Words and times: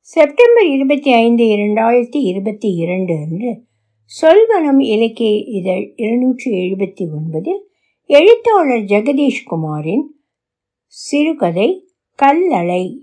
September 0.00 0.66
இருபத்தி 0.66 1.12
ஐந்து 1.12 1.44
இரண்டாயிரத்தி 1.44 2.20
இருபத்தி 2.20 2.74
இரண்டு 2.74 3.14
அன்று 3.14 3.50
சொல்வனம் 4.10 4.80
இலக்கிய 4.82 5.30
இதழ் 5.58 5.92
இருநூற்றி 5.96 6.50
எழுபத்தி 6.52 7.04
ஒன்பதில் 7.18 7.60
எழுத்தாளர் 8.06 8.80
ஜெகதீஷ் 8.80 9.44
குமாரின் 9.50 10.04
சிறுகதை 10.86 11.68
கல்லலை 12.22 12.98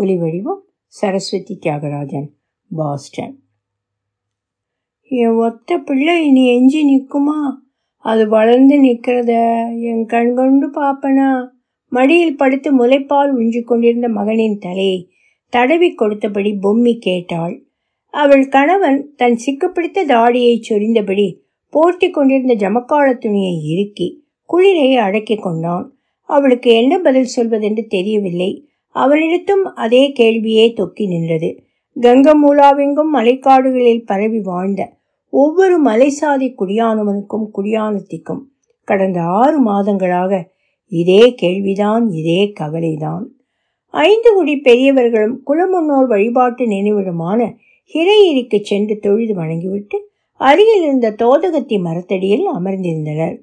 ஒலிவடிவம் 0.00 0.62
சரஸ்வதி 0.86 1.58
தியாகராஜன் 1.62 2.28
பாஸ்டன். 2.70 3.34
என் 5.04 5.36
ஒத்த 5.36 5.78
பிள்ளை 5.78 6.26
இனி 6.26 6.46
எஞ்சி 6.54 6.82
நிற்குமா? 6.90 7.40
அது 8.04 8.28
வளர்ந்து 8.28 8.82
நிற்கிறத 8.82 9.32
என் 9.80 10.06
கண் 10.06 10.34
கொண்டு 10.34 10.70
பார்ப்பனா? 10.70 11.30
மடியில் 11.92 12.36
படுத்து 12.36 12.72
முளைப்பால் 12.78 13.30
உஞ்சிக் 13.30 13.66
கொண்டிருந்த 13.66 14.08
மகனின் 14.08 14.58
தலையை 14.58 15.10
தடவி 15.50 15.94
கொடுத்தபடி 15.94 16.56
பொம்மி 16.62 16.98
கேட்டாள். 16.98 17.62
அவள் 18.10 18.48
கணவன் 18.48 19.14
தன் 19.16 19.38
சிக்குப்பிடித்த 19.44 20.04
தாடியை 20.06 20.60
சொரிந்தபடி 20.68 21.40
போர்த்தி 21.72 22.10
கொண்டிருந்த 22.10 22.54
ஜமக்கால 22.54 23.18
துணியை 23.18 23.54
இறுக்கி 23.64 24.24
குளிரை 24.52 24.96
அடக்கி 24.96 25.36
கொண்டான். 25.36 25.92
அவளுக்கு 26.22 26.70
என்ன 26.74 26.98
பதில் 26.98 27.28
சொல்வதென்று 27.36 27.86
தெரியவில்லை. 27.86 28.68
அவளிடத்தும் 28.94 29.64
அதே 29.74 30.12
கேள்வியே 30.18 30.66
தொக்கி 30.74 31.06
நின்றது. 31.06 31.62
கங்கமூலாவெங்கும் 32.00 33.10
மலைக்காடுகளில் 33.14 34.06
பரவி 34.06 34.40
வாழ்ந்த 34.40 34.98
ஒவ்வொரு 35.30 35.82
மலைசாதி 35.82 36.54
குடியானவனுக்கும் 36.58 37.46
குடியானத்திக்கும் 37.54 38.42
கடந்த 38.84 39.20
ஆறு 39.22 39.58
மாதங்களாக 39.66 40.44
இதே 40.86 41.34
கேள்விதான் 41.34 42.10
இதே 42.10 42.52
கவலைதான். 42.52 43.39
ஐந்து 43.94 44.34
குடி 44.34 44.56
பெரியவர்களும் 44.56 45.42
குலமுன்னோர் 45.46 46.06
வழிபாட்டு 46.06 46.66
நினைவிடமான 46.66 47.54
ஹிரையிரிக்கு 47.94 48.58
சென்று 48.62 48.98
தொழுது 48.98 49.34
வணங்கிவிட்டு 49.34 50.08
அருகில் 50.40 50.82
இருந்த 50.82 51.10
தோதகத்தி 51.10 51.78
மரத்தடியில் 51.78 52.46
அமர்ந்திருந்தனர். 52.48 53.36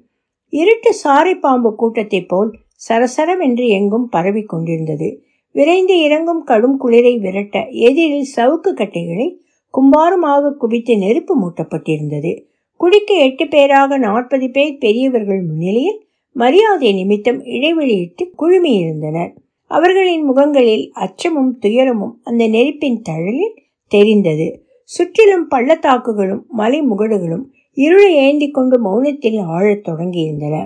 இருட்டு 0.48 0.94
சாரை 1.04 1.34
பாம்பு 1.40 1.74
கூட்டத்தைப் 1.74 2.28
போல் 2.28 2.58
சரசரவென்று 2.88 3.66
எங்கும் 3.68 4.08
பரவி 4.08 4.42
கொண்டிருந்தது. 4.42 5.22
விரைந்து 5.52 6.02
இறங்கும் 6.02 6.44
கடும் 6.44 6.80
குளிரை 6.80 7.18
விரட்ட 7.18 7.66
எதிரில் 7.70 8.32
சவுக்கு 8.36 8.72
கட்டைகளை 8.74 9.42
கும்பாரமாக 9.74 10.50
குவித்து 10.50 10.98
நெருப்பு 10.98 11.34
மூட்டப்பட்டிருந்தது. 11.40 12.32
குடிக்க 12.76 13.14
எட்டு 13.14 13.48
பேராக 13.48 13.98
நாற்பது 13.98 14.50
பேர் 14.50 14.78
பெரியவர்கள் 14.78 15.42
முன்னிலையில் 15.42 16.00
மரியாதை 16.32 16.92
நிமித்தம் 16.92 17.44
இடைவெளியிட்டு 17.44 18.24
குழுமியிருந்தனர். 18.38 19.32
அவர்களின் 19.68 20.24
முகங்களில் 20.24 20.90
அச்சமும் 20.94 21.58
துயரமும் 21.58 22.20
அந்த 22.22 22.46
நெருப்பின் 22.46 23.02
தழலில் 23.02 23.56
தெரிந்தது. 23.88 24.48
சுற்றிலும் 24.84 25.48
பள்ளத்தாக்குகளும் 25.50 26.44
மலை 26.48 26.80
முகடுகளும் 26.82 27.44
இருளை 27.72 28.14
ஏந்தி 28.14 28.50
கொண்டு 28.50 28.76
மௌனத்தில் 28.84 29.40
ஆழத் 29.42 29.88
தொடங்கியிருந்தன. 29.88 30.56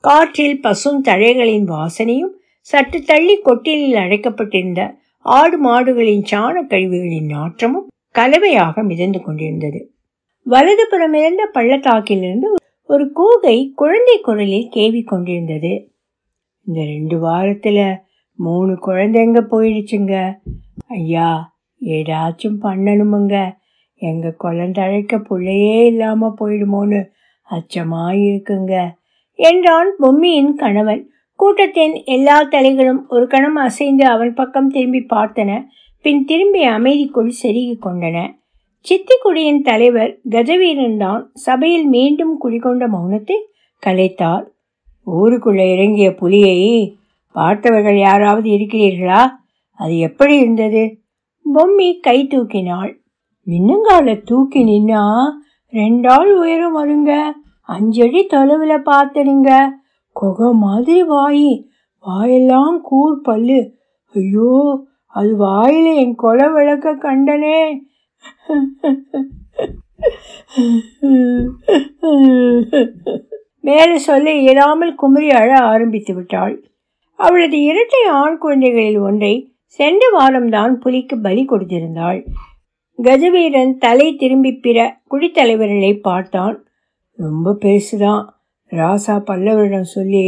காற்றில் 0.00 0.60
பசும் 0.60 1.04
தழைகளின் 1.04 1.68
வாசனையும் 1.68 2.34
சற்று 2.60 3.02
தள்ளி 3.02 3.36
கொட்டிலில் 3.36 3.94
அடைக்கப்பட்டிருந்த 3.94 4.80
ஆடு 5.18 5.56
மாடுகளின் 5.64 6.24
சாண 6.30 6.62
கழிவுகளின் 6.66 7.26
நாற்றமும் 7.26 7.88
கலவையாக 8.14 8.82
மிதந்து 8.82 9.20
கொண்டிருந்தது. 9.20 9.80
வலதுபுறம் 10.46 11.14
இருந்த 11.14 11.50
பள்ளத்தாக்கிலிருந்து 11.54 12.48
ஒரு 12.82 13.04
கூகை 13.16 13.72
குழந்தை 13.74 14.20
குரலில் 14.20 14.70
கேவி 14.74 15.04
கொண்டிருந்தது. 15.04 15.72
இந்த 16.66 16.84
ரெண்டு 16.84 17.16
வாரத்துல 17.26 17.96
மூணு 18.44 18.72
குழந்தைங்க 18.86 19.40
போயிடுச்சுங்க? 19.52 20.14
ஐயா 20.88 21.30
ஏதாச்சும் 21.84 22.58
பண்ணணுமுங்க. 22.62 23.36
எங்கள் 24.02 24.40
குழந்தழைக்க 24.44 25.18
பிள்ளையே 25.18 25.78
இல்லாமல் 25.86 26.36
போயிடுமோன்னு 26.40 27.00
அச்சமாக 27.50 28.20
இருக்குங்க. 28.28 28.74
என்றான் 29.38 29.90
பொம்மியின் 30.00 30.52
கணவன். 30.54 31.02
கூட்டத்தின் 31.40 31.94
எல்லா 32.04 32.36
தலைகளும் 32.44 33.02
ஒரு 33.08 33.26
கணம் 33.26 33.58
அசைந்து 33.66 34.04
அவன் 34.06 34.32
பக்கம் 34.34 34.68
திரும்பி 34.68 35.00
பார்த்தன. 35.14 35.50
பின் 36.04 36.22
திரும்பி 36.24 36.62
அமைதிக்குள் 36.68 37.38
செருகி 37.42 37.76
கொண்டன. 37.86 38.18
சித்திக்குடியின் 38.86 39.62
தலைவர் 39.62 40.12
கஜவீரன் 40.30 40.96
தான் 40.96 41.22
சபையில் 41.34 41.86
மீண்டும் 41.86 42.34
குடிகொண்ட 42.44 42.84
மௌனத்தை 42.94 43.38
கலைத்தார். 43.82 44.46
ஊருக்குள்ளே 45.06 45.66
இறங்கிய 45.74 46.08
புலியை 46.14 46.58
பார்த்தவர்கள் 47.30 47.98
யாராவது 47.98 48.50
இருக்கிறீர்களா? 48.50 49.30
அது 49.72 49.98
எப்படி 49.98 50.36
இருந்தது? 50.36 50.98
பொம்மி 51.54 52.00
கை 52.00 52.26
தூக்கினாள். 52.26 53.00
மின்னங்கால 53.46 54.24
தூக்கி 54.24 54.64
நின்னா 54.64 55.30
ரெண்டாள் 55.72 56.34
உயரம் 56.34 56.76
வருங்க. 56.76 57.32
அஞ்சடி 57.68 58.26
தொலைவில் 58.26 58.68
பார்த்துடுங்க. 58.68 59.68
குகை 60.12 60.52
மாதிரி 60.52 61.02
வாய். 61.02 61.66
வாயெல்லாம் 62.04 62.80
கூர் 62.80 63.20
பல்லு 63.20 63.78
ஐயோ 64.14 64.80
அது 65.06 65.44
வாயில 65.44 65.96
என் 65.96 66.14
கொலை 66.14 66.48
விளக்க 66.48 66.96
கண்டனே. 66.96 67.80
மேலே 73.60 73.98
சொல்ல 73.98 74.32
இயலாமல் 74.32 74.94
குமரி 74.94 75.30
அழ 75.30 75.58
ஆரம்பித்து 75.58 76.14
விட்டாள். 76.14 76.69
அவளது 77.20 77.62
இரட்டை 77.62 78.02
ஆண் 78.04 78.38
குழந்தைகளில் 78.38 78.98
ஒன்றை 78.98 79.32
சென்ற 79.64 80.02
வாரம்தான் 80.18 80.72
புலிக்கு 80.74 81.20
பலி 81.20 81.42
கொடுத்திருந்தாள். 81.44 82.20
கஜவீரன் 83.02 83.76
தலை 83.76 84.16
திரும்பி 84.16 84.52
பிற 84.52 85.00
குடித்தலைவர்களை 85.10 86.00
பார்த்தான். 86.00 86.64
ரொம்ப 87.16 87.56
பெருசுதான். 87.60 88.24
ராசா 88.70 89.16
பல்லவரிடம் 89.26 89.92
சொல்லி 89.96 90.26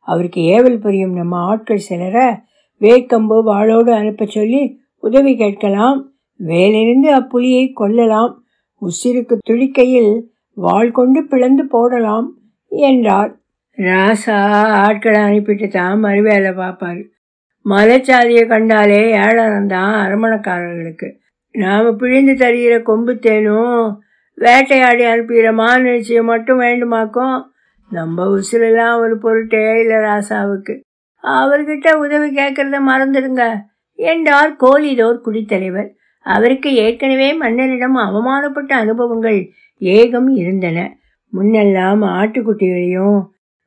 அவருக்கு 0.00 0.40
ஏவல் 0.42 0.78
புரியும் 0.78 1.12
நம்ம 1.12 1.36
ஆட்கள் 1.36 1.86
சிலர 1.88 2.42
வேர்க்கம்பு 2.80 3.42
வாளோடு 3.42 3.90
அனுப்ப 3.92 4.26
சொல்லி 4.26 4.80
உதவி 4.98 5.36
கேட்கலாம். 5.36 6.12
வேலிருந்து 6.36 7.08
அப்புலியை 7.16 7.72
கொல்லலாம். 7.72 8.44
உசிருக்கு 8.82 9.36
துடிக்கையில் 9.40 10.12
வாள் 10.54 10.90
கொண்டு 10.90 11.26
பிளந்து 11.26 11.66
போடலாம் 11.66 12.28
என்றார். 12.68 13.38
ராசா 13.78 14.36
ஆட்களை 14.84 15.20
அனுப்பிட்டு 15.20 15.68
தான் 15.68 16.02
மறுவேலை 16.04 16.52
பார்ப்பார். 16.54 17.00
மலைச்சாதியை 17.66 18.46
கண்டாலே 18.46 19.00
ஏழனம் 19.16 19.66
தான் 19.66 19.94
அரமணக்காரர்களுக்கு 20.04 21.08
நாம் 21.54 21.96
பிழிந்து 21.96 22.32
தருகிற 22.32 22.82
கொம்பு 22.82 23.12
தேனும் 23.18 24.00
வேட்டையாடி 24.38 25.04
அனுப்புகிற 25.04 25.48
மாநிலச்சியம் 25.52 26.30
மட்டும் 26.32 26.60
வேண்டுமாக்கும்? 26.60 27.36
நம்ம 27.90 28.26
உசுரெல்லாம் 28.36 28.96
ஒரு 28.98 29.18
பொருட்டே 29.18 29.62
இல்லை 29.80 29.96
ராசாவுக்கு. 29.96 30.74
அவர்கிட்ட 31.24 31.88
உதவி 31.94 32.28
கேட்கறத 32.34 32.78
மறந்துடுங்க. 32.90 33.44
என்றார் 33.98 34.52
கோலிதோர் 34.56 35.24
குடித்தலைவர். 35.26 35.88
அவருக்கு 36.26 36.74
ஏற்கனவே 36.74 37.28
மன்னரிடம் 37.34 37.96
அவமானப்பட்ட 38.06 38.72
அனுபவங்கள் 38.74 39.40
ஏகம் 39.80 40.30
இருந்தன. 40.34 40.78
முன்னெல்லாம் 41.32 42.02
ஆட்டுக்குட்டிகளையும் 42.18 43.18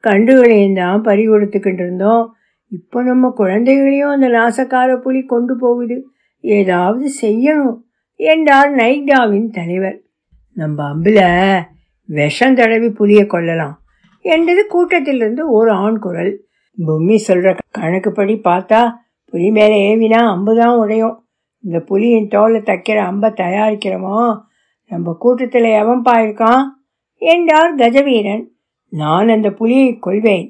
கண்டுகளையும் 0.04 0.78
தான் 0.82 1.06
பறி 1.08 1.24
கொடுத்துக்கிட்டு 1.28 1.84
இருந்தோம். 1.86 2.24
இப்போ 2.72 2.98
நம்ம 3.04 3.30
குழந்தைகளையும் 3.40 4.14
அந்த 4.16 4.28
நாசக்கார 4.38 4.92
புலி 5.06 5.22
கொண்டு 5.34 5.54
போகுது. 5.64 5.98
ஏதாவது 6.44 7.06
செய்யணும் 7.22 7.78
என்றார் 8.20 8.72
நைக்டாவின் 8.82 9.50
தலைவர். 9.58 9.98
நம்ம 10.58 10.78
அம்பில் 10.94 11.24
விஷம் 12.10 12.58
தடவி 12.60 12.90
புலியை 13.00 13.26
கொல்லலாம் 13.26 13.76
என்றது 14.26 14.64
கூட்டத்திலிருந்து 14.74 15.44
ஒரு 15.58 15.72
ஆண் 15.84 16.00
குரல். 16.06 16.34
பொம்மி 16.78 17.18
சொல்கிற 17.28 17.52
கணக்குப்படி 17.80 18.36
பார்த்தா 18.50 18.82
புலி 19.34 19.50
மேலே 19.58 19.76
ஏவினா 19.90 20.22
அம்பு 20.34 20.54
தான் 20.62 20.78
உடையும். 20.82 21.16
இந்த 21.64 21.78
புலியின் 21.90 22.32
தோலை 22.34 22.60
தைக்கிற 22.70 23.00
அம்பை 23.10 23.30
தயாரிக்கிறோமோ 23.42 24.20
நம்ம 24.92 25.14
கூட்டத்தில் 25.24 25.70
எவன் 25.82 26.04
இருக்கான் 26.24 26.64
என்றார் 27.22 27.74
கஜவீரன். 27.82 28.44
நான் 28.94 29.30
அந்த 29.30 29.50
புலியை 29.52 29.90
கொள்வேன் 30.00 30.48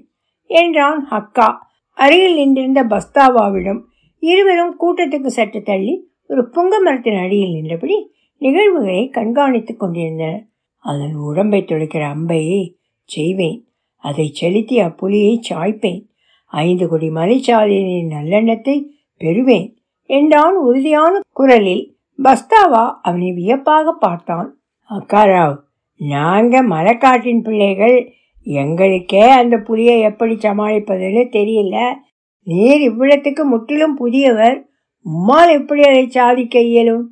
என்றான் 0.50 1.02
ஹக்கா. 1.12 1.50
அருகில் 1.98 2.38
நின்றிருந்த 2.38 2.82
பஸ்தாவாவிடம் 2.84 3.82
இருவரும் 4.24 4.74
கூட்டத்துக்கு 4.80 5.30
சற்று 5.30 5.60
தள்ளி 5.62 5.94
ஒரு 6.30 6.42
புங்க 6.54 6.74
மரத்தின் 6.84 7.20
அடியில் 7.24 7.56
நின்றபடி 7.56 7.98
நிகழ்வுகளை 8.42 9.04
கண்காணித்துக் 9.18 9.82
கொண்டிருந்தனர். 9.82 10.42
அதன் 10.86 11.16
உடம்பை 11.30 11.62
துடைக்கிற 11.62 12.04
அம்பையை 12.16 12.62
செய்வேன் 13.10 13.60
அதை 14.04 14.26
செலுத்தி 14.34 14.76
அப்புலியை 14.80 15.34
சாய்ப்பேன் 15.50 16.02
ஐந்து 16.54 16.86
கொடி 16.88 17.10
மலைச்சாலையின் 17.10 18.14
நல்லெண்ணத்தை 18.16 18.76
பெறுவேன் 19.22 19.68
என்றான் 20.10 20.56
உறுதியான 20.58 21.20
குரலில் 21.34 21.84
பஸ்தாவா 22.20 22.86
அவனை 23.02 23.30
வியப்பாக 23.32 23.92
பார்த்தான். 24.00 24.50
அக்காராவ் 24.90 25.58
நாங்க 26.02 26.64
மலைக்காட்டின் 26.64 27.42
பிள்ளைகள் 27.42 27.98
எங்களுக்கே 28.44 29.30
அந்த 29.30 29.58
புலியை 29.58 30.00
எப்படி 30.00 30.34
சமாளிப்பதுன்னு 30.34 31.24
தெரியல. 31.32 31.94
நீர் 32.44 32.92
இவ்விடத்துக்கு 32.92 33.44
முற்றிலும் 33.44 33.96
புதியவர். 33.96 34.70
உம்மால் 35.06 35.52
எப்படி 35.52 35.84
அதை 35.84 36.10
சாதிக்க 36.10 36.60
இயலும்? 36.60 37.10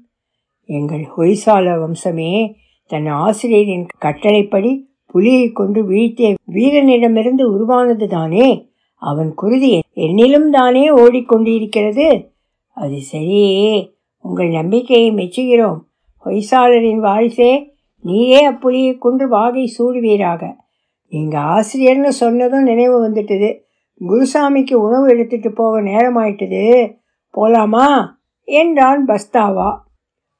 எங்கள் 0.66 1.08
ஹொய்சால 1.18 1.86
வம்சமே 1.86 2.54
தன் 2.88 3.08
ஆசிரியரின் 3.08 3.88
கட்டளைப்படி 4.00 4.90
புலியை 5.06 5.52
கொண்டு 5.52 5.90
வீழ்த்திய 5.90 6.34
வீரனிடமிருந்து 6.46 7.52
உருவானது 7.52 8.08
தானே? 8.08 8.70
அவன் 8.96 9.34
குருதி 9.34 9.80
என்னிலும் 9.96 10.50
தானே 10.50 10.90
ஓடிக்கொண்டிருக்கிறது? 10.90 12.28
அது 12.74 12.98
சரியே. 13.12 13.92
உங்கள் 14.22 14.50
நம்பிக்கையை 14.50 15.12
மெச்சுகிறோம். 15.12 15.78
ஹொய்சாலரின் 16.26 17.00
வாரிசே 17.00 17.70
நீயே 18.02 18.52
அப்புலியை 18.52 18.98
கொன்று 18.98 19.30
வாகை 19.30 19.74
சூடுவீராக. 19.80 20.56
எங்கள் 21.10 21.42
ஆசிரியர்னு 21.42 22.08
சொன்னதும் 22.08 22.64
நினைவு 22.64 23.10
வந்துட்டுது. 23.10 23.50
குருசாமிக்கு 24.02 24.74
உணவு 24.74 25.10
எடுத்துட்டு 25.10 25.52
போக 25.52 25.82
நேரமாயிட்டது. 25.82 26.94
போலாமா? 27.38 28.06
என்றான் 28.44 29.06
பஸ்தாவா. 29.06 29.70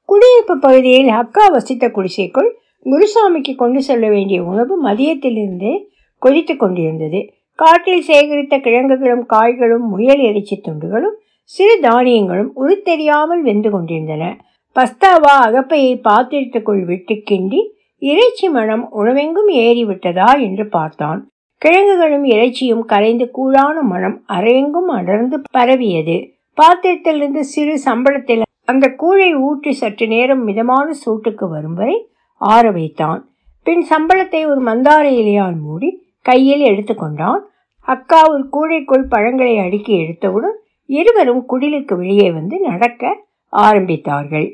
குடியிருப்பு 0.04 0.58
பகுதியில் 0.58 1.08
அக்கா 1.08 1.46
வசித்த 1.46 1.90
குடிசைக்குள் 1.90 2.56
குருசாமிக்கு 2.84 3.56
கொண்டு 3.56 3.82
செல்ல 3.82 4.08
வேண்டிய 4.08 4.42
உணவு 4.42 4.84
மதியத்திலிருந்தே 4.84 5.86
கொதித்து 6.18 6.56
கொண்டிருந்தது. 6.56 7.32
காட்டில் 7.54 8.04
சேகரித்த 8.08 8.60
கிழங்குகளும் 8.60 9.26
காய்களும் 9.26 9.88
முயல் 9.88 10.18
இறைச்சி 10.18 10.60
துண்டுகளும் 10.60 11.16
சிறு 11.42 11.78
தானியங்களும் 11.80 12.50
உருத்தெரியாமல் 12.56 13.40
வெந்து 13.40 13.70
கொண்டிருந்தன. 13.70 14.36
பஸ்தாவா 14.76 15.34
அகப்பையை 15.46 16.00
பாத்திரத்துக்குள் 16.04 16.84
விட்டு 16.84 17.14
கிண்டி 17.14 17.60
இறைச்சி 18.02 18.48
மனம் 18.48 18.84
உணவெங்கும் 18.90 19.50
ஏறிவிட்டதா 19.62 20.28
என்று 20.40 20.64
பார்த்தான். 20.68 21.20
கிழங்குகளும் 21.62 22.24
இறைச்சியும் 22.24 22.84
கரைந்து 22.84 23.26
கூழான 23.38 23.76
மனம் 23.82 24.16
அரையெங்கும் 24.28 24.90
அடர்ந்து 24.98 25.36
பரவியது. 25.58 26.16
பாத்திரத்திலிருந்து 26.58 27.42
சிறு 27.54 27.74
சம்பளத்தில் 27.84 28.46
அந்த 28.64 28.86
கூழை 29.02 29.28
ஊற்றி 29.40 29.72
சற்று 29.72 30.06
நேரம் 30.06 30.42
மிதமான 30.44 30.86
சூட்டுக்கு 31.04 31.46
வரும் 31.48 31.74
வரை 31.74 31.96
ஆற 32.40 32.64
வைத்தான். 32.70 33.20
பின் 33.66 33.84
சம்பளத்தை 33.90 34.40
ஒரு 34.46 34.60
மந்தார 34.60 35.04
இலையால் 35.20 35.58
மூடி 35.58 35.90
கையில் 36.22 36.64
எடுத்துக்கொண்டான் 36.70 37.42
அக்கா 37.88 38.20
ஒரு 38.32 38.42
கூடைக்குள் 38.50 39.04
பழங்களை 39.08 39.54
அடுக்கி 39.58 39.92
எடுத்தவுடன் 40.02 40.56
இருவரும் 40.88 41.42
குடிலுக்கு 41.52 41.94
வெளியே 41.96 42.28
வந்து 42.30 42.56
நடக்க 42.60 43.12
ஆரம்பித்தார்கள். 43.52 44.48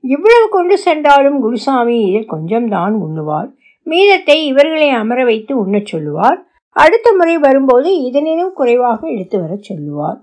இவ்வளவு 0.00 0.48
கொண்டு 0.48 0.78
சென்றாலும் 0.78 1.40
குருசாமி 1.40 2.06
இதில் 2.06 2.32
கொஞ்சம்தான் 2.32 2.98
உண்ணுவார். 3.06 3.52
மீதத்தை 3.84 4.44
இவர்களை 4.44 4.88
அமர 4.88 5.24
வைத்து 5.24 5.66
உண்ணச் 5.66 5.86
சொல்லுவார். 5.86 6.46
அடுத்த 6.70 7.14
முறை 7.14 7.38
வரும்போது 7.38 8.02
இதனினும் 8.02 8.52
குறைவாக 8.52 9.08
எடுத்து 9.08 9.40
வரச் 9.40 9.62
சொல்லுவார். 9.62 10.20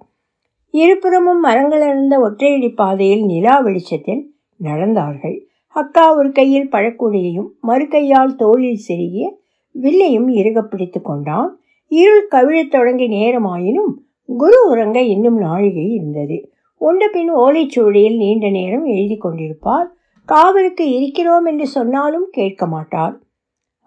இருபுறமும் 0.70 1.40
மரங்கள் 1.40 1.82
இருந்த 1.82 2.20
ஒற்றையடி 2.20 2.76
பாதையில் 2.76 3.26
நிலா 3.26 3.60
வெளிச்சத்தில் 3.60 4.34
நடந்தார்கள். 4.64 5.40
அக்கா 5.68 6.16
ஒரு 6.16 6.32
கையில் 6.32 6.70
பழக்கூடையையும் 6.70 7.48
மறு 7.62 7.88
கையால் 7.88 8.36
தோளில் 8.36 8.80
செருகிய 8.88 9.40
வில்லையும் 9.72 10.28
இறுக 10.28 10.62
பிடித்து 10.62 11.02
கொண்டான். 11.02 11.60
இருள் 11.88 12.28
கவிழத் 12.32 12.72
தொடங்கி 12.72 13.08
நேரமாயினும் 13.08 13.94
குரு 14.38 14.70
உறங்க 14.70 15.02
இன்னும் 15.02 15.38
நாழிகை 15.38 15.94
இருந்தது. 15.94 16.52
உண்டபின் 16.82 17.32
ஓலைச்சுவடியில் 17.44 18.18
நீண்ட 18.18 18.50
நேரம் 18.50 18.86
எழுதி 18.86 19.18
கொண்டிருப்பார். 19.18 19.88
காவலுக்கு 20.30 20.86
இருக்கிறோம் 20.92 21.46
என்று 21.46 21.68
சொன்னாலும் 21.68 22.28
கேட்க 22.32 22.66
மாட்டார். 22.68 23.16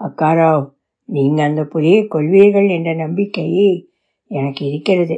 அக்காராவ் 0.01 0.67
நீங்கள் 1.05 1.47
அந்த 1.49 1.63
புலியை 1.65 2.03
கொள்வீர்கள் 2.05 2.69
என்ற 2.69 2.91
நம்பிக்கையே 2.95 3.71
எனக்கு 4.31 4.63
இருக்கிறது. 4.67 5.17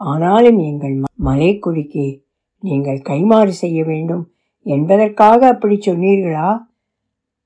ஆனாலும் 0.00 0.58
எங்கள் 0.58 0.96
மலைக்குடிக்கு 1.24 2.06
நீங்கள் 2.62 3.00
கைமாறு 3.00 3.52
செய்ய 3.62 3.80
வேண்டும் 3.84 4.24
என்பதற்காக 4.66 5.40
அப்படி 5.48 5.76
சொன்னீர்களா? 5.86 6.50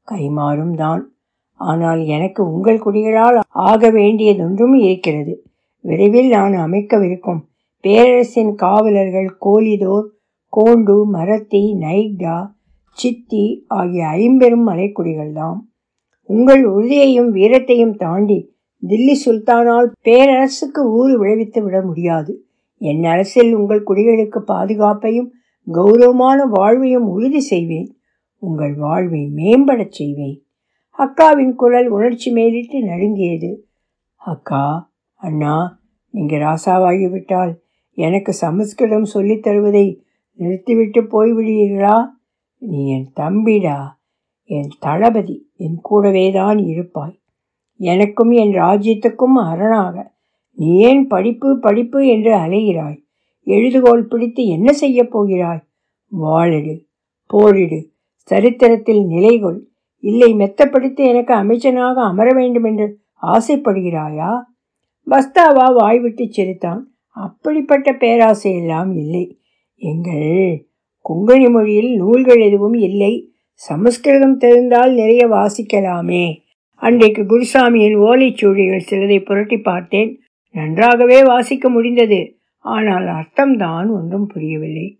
கைமாறும் 0.09 0.75
தான். 0.75 1.03
ஆனால் 1.61 2.01
எனக்கு 2.07 2.41
உங்கள் 2.53 2.79
குடிகளால் 2.79 3.39
ஆக 3.49 3.91
வேண்டியதொன்றும் 3.91 4.77
இருக்கிறது. 4.81 5.35
விரைவில் 5.85 6.29
நான் 6.29 6.55
அமைக்கவிருக்கும் 6.57 7.43
பேரரசின் 7.85 8.55
காவலர்கள் 8.55 9.37
கோலிதோர் 9.39 10.07
கோண்டு 10.53 10.95
மரத்தி 11.13 11.61
நைக்டா 11.81 12.37
சித்தி 12.91 13.65
ஆகிய 13.67 14.07
ஐம்பெரும் 14.07 14.69
மலைக்குடிகள்தாம். 14.69 15.59
உங்கள் 16.23 16.63
உறுதியையும் 16.65 17.35
வீரத்தையும் 17.35 17.97
தாண்டி 17.97 18.39
தில்லி 18.83 19.17
சுல்தானால் 19.25 19.89
பேரரசுக்கு 20.05 20.83
ஊறு 20.85 21.19
விளைவித்து 21.19 21.63
விட 21.63 21.83
முடியாது. 21.83 22.45
என் 22.77 23.05
அரசில் 23.05 23.53
உங்கள் 23.55 23.83
குடிகளுக்கு 23.87 24.41
பாதுகாப்பையும் 24.47 25.29
கௌரவமான 25.73 26.45
வாழ்வையும் 26.45 27.09
உறுதி 27.09 27.41
செய்வேன். 27.41 27.99
உங்கள் 28.39 28.75
வாழ்வை 28.75 29.31
மேம்படச் 29.37 29.97
செய்வேன். 30.01 30.47
அக்காவின் 30.99 31.55
குரல் 31.55 31.89
உணர்ச்சி 31.89 32.33
மேலிட்டு 32.33 32.81
நடுங்கியது. 32.85 33.67
அக்கா 34.17 34.93
அண்ணா 35.15 35.83
நீங்கள் 36.11 36.41
ராசாவாகிவிட்டால் 36.41 37.63
எனக்கு 37.95 38.33
சமஸ்கிருதம் 38.33 39.05
சொல்லித் 39.05 39.47
தருவதை 39.47 40.03
நிறுத்திவிட்டு 40.33 41.03
போய்விடுவீர்களா? 41.03 42.07
நீ 42.59 42.91
என் 42.91 43.11
தம்பிடா. 43.17 43.81
என் 44.43 44.71
தளபதி 44.79 45.51
என் 45.57 45.79
கூடவே 45.83 46.31
தான் 46.31 46.59
இருப்பாய். 46.59 47.21
எனக்கும் 47.77 48.31
என் 48.31 48.53
ராஜ்யத்துக்கும் 48.53 49.33
அரணாக. 49.35 50.13
நீ 50.53 50.77
ஏன் 50.77 51.07
படிப்பு 51.07 51.59
படிப்பு 51.59 52.07
என்று 52.07 52.35
அலைகிறாய்? 52.35 53.03
எழுதுகோல் 53.45 54.07
பிடித்து 54.07 54.47
என்ன 54.47 54.73
செய்யப் 54.73 55.11
போகிறாய்? 55.11 55.63
வாழிடு 56.21 56.87
போரிடு 57.27 57.93
சரித்திரத்தில் 58.17 59.07
நிலைகொள். 59.07 59.61
இல்லை 59.99 60.35
மெத்தப்படுத்தி 60.35 60.97
எனக்கு 60.97 61.35
அமைச்சனாக 61.35 61.95
அமர 61.95 62.33
வேண்டும் 62.33 62.65
என்று 62.65 62.99
ஆசைப்படுகிறாயா? 63.23 64.43
பஸ்தாவா 65.11 65.75
வாய்விட்டு 65.75 66.27
சிரித்தான். 66.31 66.94
அப்படிப்பட்ட 67.17 67.93
பேராசை 67.93 68.55
எல்லாம் 68.55 68.97
இல்லை. 68.97 69.39
எங்கள் 69.77 70.67
கொங்கணி 71.09 71.51
மொழியில் 71.51 71.97
நூல்கள் 71.97 72.39
எதுவும் 72.39 72.75
இல்லை. 72.75 73.35
சமஸ்கிருதம் 73.53 74.37
தெரிந்தால் 74.37 74.93
நிறைய 74.93 75.29
வாசிக்கலாமே. 75.29 76.43
அன்றைக்கு 76.75 77.23
குருசாமியின் 77.23 77.97
ஓலைச்சூழிகள் 77.97 78.87
சிலதை 78.91 79.25
புரட்டி 79.25 79.59
பார்த்தேன். 79.59 80.21
நன்றாகவே 80.51 81.23
வாசிக்க 81.23 81.69
முடிந்தது. 81.69 82.39
ஆனால் 82.59 83.05
அர்த்தம்தான் 83.05 83.91
ஒன்றும் 83.91 84.27
புரியவில்லை. 84.27 84.99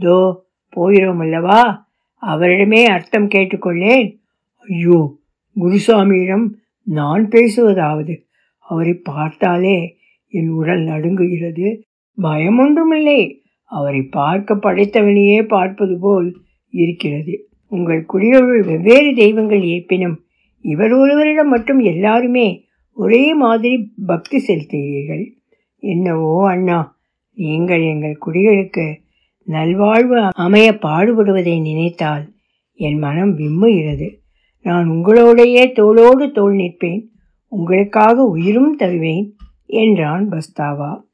தோ 0.00 0.36
போகிறோம் 0.68 1.18
அல்லவா? 1.18 1.88
அவரிடமே 2.22 2.84
அர்த்தம் 2.84 3.28
கேட்டுக்கொள்ளேன். 3.28 4.18
ஐயோ 4.58 5.18
குருசாமியிடம் 5.60 6.46
நான் 6.82 7.28
பேசுவதாவது? 7.28 8.14
அவரை 8.58 8.94
பார்த்தாலே 8.94 9.95
என் 10.28 10.48
உடல் 10.48 10.84
நடுங்குகிறது. 10.84 11.80
பயம் 12.14 12.58
ஒன்றுமில்லை 12.58 13.42
அவரை 13.64 14.02
பார்க்க 14.02 14.54
படைத்தவனையே 14.54 15.42
பார்ப்பது 15.42 15.98
போல் 15.98 16.36
இருக்கிறது. 16.70 17.48
உங்கள் 17.68 18.06
குடிகளுள் 18.12 18.64
வெவ்வேறு 18.66 19.14
தெய்வங்கள் 19.14 19.62
இருப்பினும் 19.62 20.24
இவர் 20.60 20.92
ஒருவரிடம் 20.92 21.48
மட்டும் 21.48 21.78
எல்லாருமே 21.78 22.64
ஒரே 22.92 23.34
மாதிரி 23.34 23.92
பக்தி 24.06 24.42
செலுத்துகிறீர்கள். 24.46 25.32
என்னவோ 25.78 26.48
அண்ணா 26.48 26.98
நீங்கள் 27.34 27.82
எங்கள் 27.82 28.18
குடிகளுக்கு 28.26 28.94
நல்வாழ்வு 29.42 30.28
அமைய 30.32 30.78
பாடுபடுவதை 30.82 31.60
நினைத்தால் 31.60 32.34
என் 32.74 32.98
மனம் 32.98 33.38
விம்முகிறது. 33.38 34.08
நான் 34.60 34.90
உங்களோடையே 34.90 35.72
தோளோடு 35.72 36.32
தோள் 36.32 36.56
நிற்பேன். 36.56 37.02
உங்களுக்காக 37.48 38.22
உயிரும் 38.22 38.76
தருவேன். 38.76 39.35
என்றான் 39.66 40.28
பஸ்தாவா. 40.28 41.04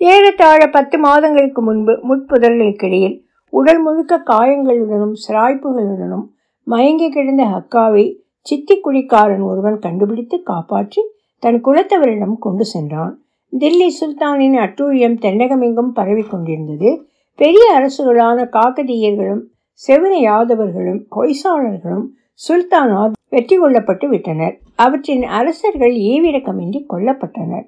ஏறத்தாழ 0.00 0.66
பத்து 0.66 0.98
மாதங்களுக்கு 0.98 1.62
முன்பு 1.62 1.92
முட்புதர்களுக்கிடையில் 2.08 3.16
உடல் 3.52 3.80
முழுக்க 3.80 4.22
காயங்களுடனும் 4.26 5.16
சிராய்ப்புகளுடனும் 5.24 6.26
மயங்கி 6.62 7.08
கிடந்த 7.10 7.42
ஹக்காவை 7.44 8.04
சித்தி 8.40 8.80
குடிக்காரன் 8.80 9.40
ஒருவன் 9.40 9.78
கண்டுபிடித்து 9.78 10.42
காப்பாற்றி 10.42 11.02
தன் 11.38 11.60
குலத்தவரிடம் 11.64 12.38
கொண்டு 12.38 12.64
சென்றான். 12.64 13.14
தில்லி 13.52 13.88
சுல்தானின் 14.00 14.56
அட்டூழியம் 14.56 15.16
தென்னகமெங்கும் 15.20 15.92
பரவி 15.92 16.22
கொண்டிருந்தது. 16.22 17.08
பெரிய 17.38 17.64
அரசுகளான 17.78 18.46
காக்கதீயர்களும் 18.56 19.42
செவன 19.88 20.12
யாதவர்களும் 20.20 21.00
ஹொய்சாளர்களும் 21.16 22.06
சுல்தானால் 22.48 23.12
வெற்றி 23.28 23.56
கொள்ளப்பட்டு 23.58 24.08
விட்டனர். 24.08 24.60
அவற்றின் 24.74 25.22
அரசர்கள் 25.22 25.92
ஈவிரக்கமின்றி 25.92 26.82
கொல்லப்பட்டனர். 26.92 27.66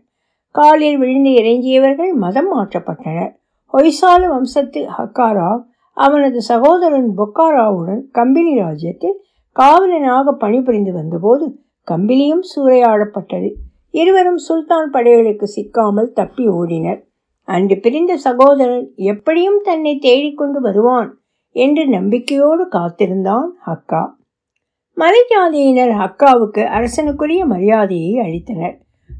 காலில் 0.58 0.98
விழுந்து 0.98 1.30
இறங்கியவர்கள் 1.30 2.12
மதம் 2.24 2.50
மாற்றப்பட்டனர். 2.52 3.32
ஹொய்சால 3.72 4.22
வம்சத்து 4.28 4.80
ஹக்காராவ் 4.98 5.62
அவனது 5.96 6.40
சகோதரன் 6.40 7.08
பொக்காராவுடன் 7.18 8.02
கம்பினி 8.14 8.54
ராஜ்யத்தில் 8.58 9.16
காவலனாக 9.56 10.32
பணிபுரிந்து 10.32 10.92
வந்தபோது 10.92 11.44
கம்பிலியும் 11.90 12.44
சூறையாடப்பட்டது. 12.52 13.48
இருவரும் 13.90 14.40
சுல்தான் 14.46 14.88
படைகளுக்கு 14.92 15.46
சிக்காமல் 15.56 16.10
தப்பி 16.12 16.44
ஓடினர். 16.48 17.00
அன்று 17.48 17.76
பிரிந்த 17.80 18.12
சகோதரன் 18.16 18.86
எப்படியும் 19.12 19.60
தன்னை 19.64 19.92
தேடிக்கொண்டு 19.98 20.60
வருவான் 20.60 21.10
என்று 21.56 21.82
நம்பிக்கையோடு 21.88 22.64
காத்திருந்தான் 22.68 23.50
ஹக்கா. 23.66 24.02
மலைஜாதியினர் 24.96 25.92
ஹக்காவுக்கு 26.02 26.64
அரசனுக்குரிய 26.76 27.42
மரியாதையை 27.46 28.12
அளித்தனர். 28.24 28.76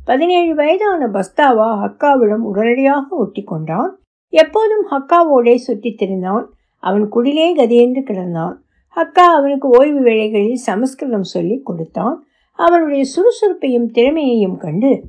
பதினேழு 0.06 0.54
வயதான 0.54 1.06
பஸ்தாவா 1.06 1.68
ஹக்காவிடம் 1.82 2.44
உடனடியாக 2.50 3.16
ஒட்டி 3.16 3.42
கொண்டான் 3.42 3.98
எப்போதும் 4.28 4.84
ஹக்காவோடே 4.90 5.54
சுற்றித் 5.54 6.02
திரிந்தான். 6.02 6.44
அவன் 6.78 7.08
குடிலே 7.08 7.46
கதியென்று 7.56 8.02
கிடந்தான். 8.02 8.54
ஹக்கா 8.96 9.24
அவனுக்கு 9.38 9.68
ஓய்வு 9.68 10.00
வேளைகளில் 10.00 10.54
சமஸ்கிருதம் 10.54 11.22
சொல்லி 11.22 11.60
கொடுத்தான். 11.64 12.24
அவனுடைய 12.52 13.04
சுறுசுறுப்பையும் 13.04 13.90
திறமையையும் 13.90 14.56
கண்டு 14.56 15.02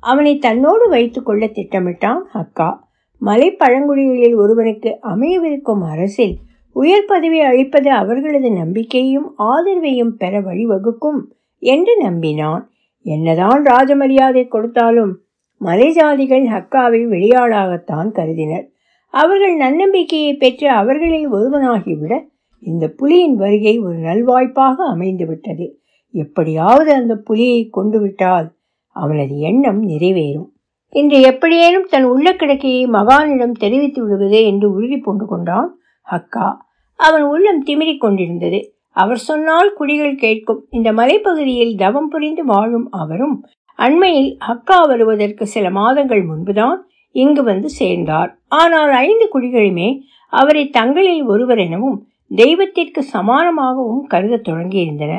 அவனை 0.00 0.38
தன்னோடு 0.38 0.88
வைத்துக்கொள்ள 0.88 1.46
திட்டமிட்டான் 1.46 2.20
ஹக்கா. 2.34 2.70
மலை 3.18 3.50
பழங்குடிகளில் 3.52 4.36
ஒருவனுக்கு 4.36 4.98
அமையவிருக்கும் 5.02 5.84
அரசில் 5.90 6.38
உயர் 6.72 7.04
பதவி 7.06 7.40
அளிப்பது 7.40 7.90
அவர்களது 7.90 8.50
நம்பிக்கையும் 8.50 9.34
ஆதரவையும் 9.38 10.14
பெற 10.16 10.40
வழிவகுக்கும் 10.40 11.20
என்று 11.58 11.96
நம்பினான். 12.02 12.68
என்னதான் 13.06 13.62
ராஜமரியாதை 13.62 14.48
கொடுத்தாலும் 14.48 15.20
மலை 15.58 15.88
ஜாதிகள் 15.94 16.46
ஹக்காவை 16.54 17.02
வெளியாளாகத்தான் 17.12 18.10
கருதினர். 18.10 18.70
அவர்கள் 19.10 19.56
நன்னம்பிக்கையை 19.56 20.34
பெற்று 20.34 20.68
அவர்களில் 20.70 21.32
ஒருவனாகிவிட 21.32 22.14
இந்த 22.58 22.94
புலியின் 22.98 23.34
வருகை 23.34 23.78
ஒரு 23.78 23.96
நல்வாய்ப்பாக 23.96 24.76
அமைந்துவிட்டது. 24.94 25.70
எப்படியாவது 26.10 26.92
அந்த 26.92 27.16
புலியை 27.16 27.68
கொண்டு 27.68 28.00
விட்டால் 28.00 28.48
அவனது 28.96 29.38
எண்ணம் 29.38 29.82
நிறைவேறும். 29.88 30.50
இன்று 30.90 31.20
எப்படியேனும் 31.20 31.88
தன் 31.90 32.04
உள்ள 32.04 32.32
கிடக்கையை 32.32 32.84
மகானிடம் 32.88 33.58
தெரிவித்து 33.58 34.02
விடுவது 34.02 34.44
என்று 34.44 34.72
உறுதி 34.72 34.96
பூண்டு 34.96 35.26
கொண்டான் 35.26 35.78
ஹக்கா. 36.10 36.48
அவன் 36.96 37.22
உள்ளம் 37.22 37.64
திமிரிக் 37.66 37.98
கொண்டிருந்தது. 37.98 38.75
அவர் 38.96 39.20
சொன்னால் 39.28 39.70
குடிகள் 39.72 40.14
கேட்கும். 40.14 40.60
இந்த 40.70 40.88
மலைப்பகுதியில் 40.92 41.74
தவம் 41.76 42.08
புரிந்து 42.08 42.44
வாழும் 42.44 42.88
அவரும் 42.90 43.36
அண்மையில் 43.78 44.30
அக்கா 44.38 44.78
வருவதற்கு 44.82 45.44
சில 45.46 45.66
மாதங்கள் 45.70 46.22
முன்புதான் 46.22 46.78
இங்கு 47.14 47.42
வந்து 47.42 47.68
சேர்ந்தார். 47.80 48.30
ஆனால் 48.60 48.92
ஐந்து 49.06 49.26
குடிகளுமே 49.34 49.88
அவரை 50.32 50.64
தங்களில் 50.68 51.24
ஒருவர் 51.24 51.58
எனவும் 51.58 51.98
தெய்வத்திற்கு 52.30 53.00
சமானமாகவும் 53.12 54.04
கருதத் 54.06 54.46
தொடங்கியிருந்தன. 54.48 55.12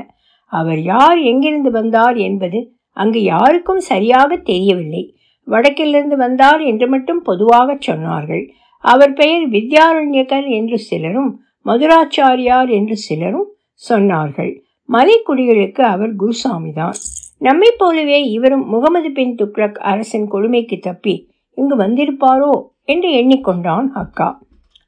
அவர் 0.53 0.81
யார் 0.83 1.19
எங்கிருந்து 1.31 1.71
வந்தார் 1.71 2.17
என்பது 2.27 2.59
அங்கு 2.97 3.21
யாருக்கும் 3.23 3.81
சரியாக 3.91 4.37
தெரியவில்லை. 4.49 5.03
வடக்கிலிருந்து 5.47 6.17
வந்தார் 6.17 6.61
என்று 6.61 6.87
மட்டும் 6.87 7.21
பொதுவாக 7.21 7.77
சொன்னார்கள். 7.87 8.43
அவர் 8.83 9.13
பெயர் 9.13 9.45
வித்யாரண்யகர் 9.49 10.47
என்று 10.49 10.77
சிலரும் 10.79 11.29
மதுராச்சாரியார் 11.65 12.69
என்று 12.69 12.95
சிலரும் 12.95 13.47
சொன்னார்கள். 13.89 14.61
மலைக்குடிகளுக்கு 14.89 15.81
அவர் 15.81 16.15
குருசாமிதான். 16.15 16.93
நம்மை 17.37 17.73
போலவே 17.77 18.23
இவரும் 18.23 18.69
முகமது 18.69 19.11
பின் 19.11 19.35
துக்ளக் 19.35 19.75
அரசன் 19.75 20.27
கொடுமைக்கு 20.27 20.77
தப்பி 20.77 21.29
இங்கு 21.53 21.75
வந்திருப்பாரோ? 21.75 22.63
என்று 22.83 23.09
எண்ணிக்கொண்டான் 23.09 23.87
அக்கா. 23.93 24.41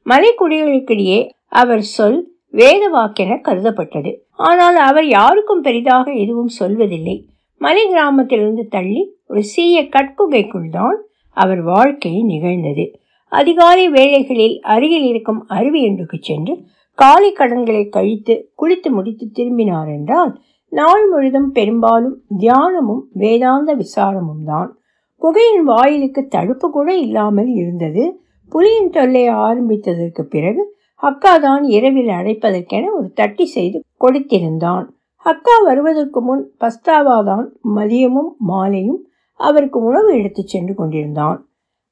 மலைக்குடிகளுக்கிடையே 0.06 1.30
அவர் 1.46 1.82
சொல் 1.82 2.32
வேத 2.50 2.88
வாக்கென 2.88 3.40
கருதப்பட்டது. 3.44 4.14
ஆனால் 4.30 4.76
அவர் 4.76 5.06
யாருக்கும் 5.06 5.60
பெரிதாக 5.60 6.12
எதுவும் 6.12 6.50
சொல்வதில்லை. 6.60 7.24
மலை 7.56 7.86
கிராமத்திலிருந்து 7.88 8.68
தள்ளி 8.68 9.16
ஒரு 9.26 9.42
சீய 9.42 9.82
கட்குகைக்குள் 9.82 10.70
தான் 10.70 10.98
அவர் 11.30 11.62
வாழ்க்கை 11.62 12.22
நிகழ்ந்தது. 12.22 13.00
அதிகாலை 13.28 13.88
வேளைகளில் 13.88 14.60
அருகில் 14.60 15.02
இருக்கும் 15.02 15.46
அருவி 15.46 15.86
ஒன்றுக்கு 15.88 16.18
சென்று 16.20 16.54
காலை 17.00 17.30
கடன்களை 17.32 17.84
கழித்து 17.88 18.34
குளித்து 18.56 18.88
முடித்து 18.90 19.26
திரும்பினார் 19.32 19.88
என்றால் 19.88 20.32
நாள் 20.72 21.04
முழுதும் 21.08 21.50
பெரும்பாலும் 21.50 22.16
தியானமும் 22.38 23.02
வேதாந்த 23.12 23.70
விசாரமும் 23.74 24.44
தான். 24.44 24.70
குகையின் 25.22 25.64
வாயிலுக்கு 25.64 26.22
தடுப்பு 26.28 26.66
கூட 26.70 26.88
இல்லாமல் 26.96 27.50
இருந்தது. 27.52 28.04
புலியின் 28.52 28.90
தொல்லை 28.90 29.24
ஆரம்பித்ததற்கு 29.46 30.22
பிறகு 30.24 30.62
அக்கா 31.02 31.34
தான் 31.38 31.64
இரவில் 31.68 32.10
அடைப்பதற்கென 32.10 32.90
ஒரு 32.92 33.08
தட்டி 33.12 33.46
செய்து 33.46 33.78
கொடுத்திருந்தான். 34.04 34.86
அக்கா 35.26 35.54
வருவதற்கு 35.62 36.20
முன் 36.20 36.44
பஸ்தாவாதான் 36.60 37.46
மதியமும் 37.76 38.30
மாலையும் 38.50 39.00
அவருக்கு 39.40 39.78
உணவு 39.80 40.10
எடுத்துச் 40.18 40.48
சென்று 40.48 40.74
கொண்டிருந்தான். 40.74 41.38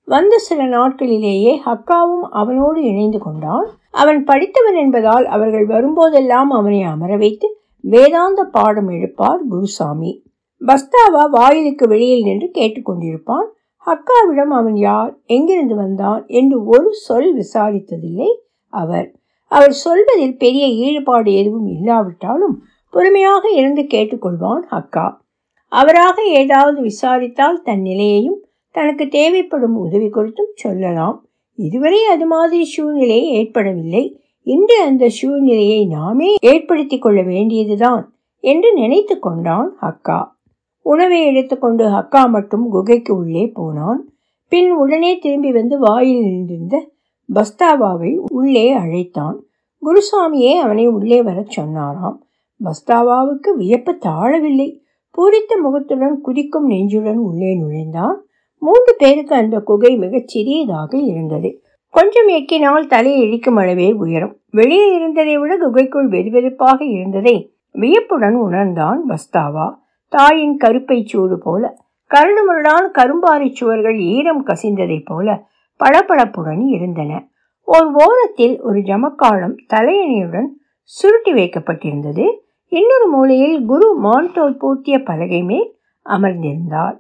வந்த 0.09 0.35
சில 0.39 0.61
நாட்களிலேயே 0.67 1.53
ஹக்காவும் 1.65 2.27
அவனோடு 2.33 2.81
இணைந்து 2.83 3.19
கொண்டான் 3.19 3.67
அவன் 3.91 4.25
படித்தவன் 4.25 4.75
என்பதால் 4.75 5.27
அவர்கள் 5.27 5.67
வரும்போதெல்லாம் 5.67 6.49
அவனை 6.49 6.83
அமர 6.83 7.17
வைத்து 7.17 7.61
வேதாந்த 7.81 8.45
பாடம் 8.45 8.89
எடுப்பார் 8.89 9.41
குருசாமி. 9.49 10.23
பஸ்தாவா 10.67 11.31
வாயிலுக்கு 11.31 11.89
வெளியில் 11.89 12.23
நின்று 12.23 12.51
கேட்டுக்கொண்டிருப்பான். 12.55 13.47
ஹக்காவிடம் 13.87 14.53
அவன் 14.53 14.77
யார் 14.77 15.21
எங்கிருந்து 15.27 15.75
வந்தான் 15.75 16.25
என்று 16.27 16.65
ஒரு 16.65 16.93
சொல் 16.93 17.37
விசாரித்ததில்லை 17.37 18.29
அவர். 18.69 19.15
அவர் 19.45 19.73
சொல்வதில் 19.73 20.37
பெரிய 20.37 20.67
ஈடுபாடு 20.67 21.35
எதுவும் 21.35 21.67
இல்லாவிட்டாலும் 21.67 22.63
பொறுமையாக 22.91 23.51
இருந்து 23.51 23.83
கேட்டுக்கொள்வான் 23.83 24.61
அக்கா. 24.61 25.27
அவராக 25.69 26.23
ஏதாவது 26.23 26.81
விசாரித்தால் 26.81 27.63
தன் 27.63 27.81
நிலையையும் 27.81 28.45
தனக்கு 28.71 29.09
தேவைப்படும் 29.09 29.77
உதவி 29.77 30.07
குறித்தும் 30.07 30.55
சொல்லலாம். 30.55 31.28
இதுவரை 31.59 32.05
அது 32.05 32.27
மாதிரி 32.27 32.65
சூழ்நிலை 32.65 33.25
ஏற்படவில்லை. 33.25 34.21
இன்று 34.43 34.83
அந்த 34.83 35.09
சூழ்நிலையை 35.09 35.87
நாமே 35.87 36.35
ஏற்படுத்தி 36.41 36.99
கொள்ள 36.99 37.23
வேண்டியதுதான் 37.23 38.13
என்று 38.41 38.73
நினைத்து 38.73 39.19
கொண்டான் 39.19 39.77
அக்கா 39.81 40.37
உணவை 40.83 41.25
எடுத்துக்கொண்டு 41.25 41.85
ஹக்கா 41.85 42.29
மட்டும் 42.29 42.69
குகைக்கு 42.69 43.17
உள்ளே 43.17 43.47
போனான். 43.47 44.09
பின் 44.49 44.71
உடனே 44.73 45.19
திரும்பி 45.19 45.53
வந்து 45.53 45.79
வாயில் 45.79 46.21
நின்றிருந்த 46.21 46.91
பஸ்தாவாவை 47.35 48.21
உள்ளே 48.33 48.71
அழைத்தான். 48.71 49.45
குருசாமியே 49.83 50.53
அவனை 50.53 50.87
உள்ளே 50.87 51.23
வரச் 51.23 51.51
சொன்னாராம். 51.51 52.23
பஸ்தாவாவுக்கு 52.65 53.57
வியப்பு 53.57 53.93
தாழவில்லை. 53.93 54.81
பூரித்த 55.11 55.57
முகத்துடன் 55.63 56.21
குதிக்கும் 56.21 56.71
நெஞ்சுடன் 56.71 57.17
உள்ளே 57.17 57.55
நுழைந்தான். 57.55 58.23
மூன்று 58.59 58.95
பேருக்கு 58.99 59.35
அந்த 59.35 59.61
குகை 59.61 59.97
மிகச் 59.97 60.29
சிறியதாக 60.29 60.99
இருந்தது. 60.99 61.63
கொஞ்சம் 61.89 62.29
எக்கினால் 62.29 62.87
தலையை 62.87 63.21
இழிக்கும் 63.21 63.57
அளவே 63.57 63.93
உயரம். 63.93 64.37
வெளியே 64.51 64.95
இருந்ததை 64.95 65.39
விட 65.39 65.57
குகைக்குள் 65.57 66.09
வெதுவெதுப்பாக 66.09 66.81
இருந்ததை 66.81 67.53
வியப்புடன் 67.73 68.35
உணர்ந்தான் 68.35 69.01
பஸ்தாவா 69.09 69.67
தாயின் 70.09 70.57
கருப்பை 70.65 71.07
சூடு 71.07 71.39
போல 71.39 71.77
கரடுமுரடான 72.11 72.85
கரும்பாறை 72.93 73.51
சுவர்கள் 73.51 73.99
ஈரம் 73.99 74.47
கசிந்ததைப் 74.47 75.05
போல 75.05 75.47
பளபளப்புடன் 75.81 76.63
இருந்தன. 76.67 77.29
ஓர் 77.63 77.89
ஓரத்தில் 77.95 78.61
ஒரு 78.63 78.79
ஜமக்காலம் 78.79 79.57
தலையணியுடன் 79.75 80.49
சுருட்டி 80.83 81.33
வைக்கப்பட்டிருந்தது. 81.33 82.27
இன்னொரு 82.69 83.07
மூலையில் 83.11 83.65
குரு 83.65 83.95
மான்தோல் 83.95 84.57
பூட்டிய 84.57 84.99
பலகை 84.99 85.43
மேல் 85.43 85.77
அமர்ந்திருந்தார் 86.07 86.97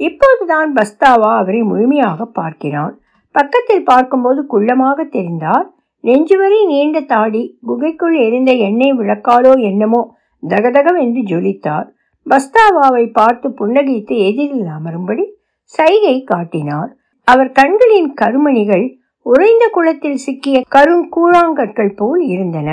இப்போதுதான் 0.00 0.70
பஸ்தாவா 0.74 1.30
அவரை 1.36 1.62
முழுமையாக 1.62 2.26
பார்க்கிறான். 2.38 2.94
பக்கத்தில் 3.34 3.84
பார்க்கும்போது 3.84 4.40
குள்ளமாக 4.52 5.04
தெரிந்தார் 5.16 5.66
நெஞ்சுவரை 6.04 6.60
நீண்ட 6.66 6.98
தாடி 7.00 7.42
குகைக்குள் 7.66 8.16
எரிந்த 8.16 8.50
எண்ணெய் 8.68 8.98
விளக்காலோ 8.98 9.52
என்னமோ 9.60 10.00
தகதகவென்று 10.42 11.22
ஜொலித்தார். 11.30 11.88
பஸ்தாவாவை 12.26 13.04
பார்த்து 13.12 13.48
புன்னகைத்து 13.50 14.14
எதிரில் 14.28 14.70
அமரும்படி 14.76 15.24
சைகை 15.62 16.16
காட்டினார். 16.24 16.90
அவர் 17.28 17.50
கண்களின் 17.52 18.10
கருமணிகள் 18.20 18.86
உறைந்த 19.26 19.64
குளத்தில் 19.72 20.16
சிக்கிய 20.16 20.58
கருங்கூழாங்கற்கள் 20.74 21.96
போல் 21.96 22.22
இருந்தன. 22.26 22.68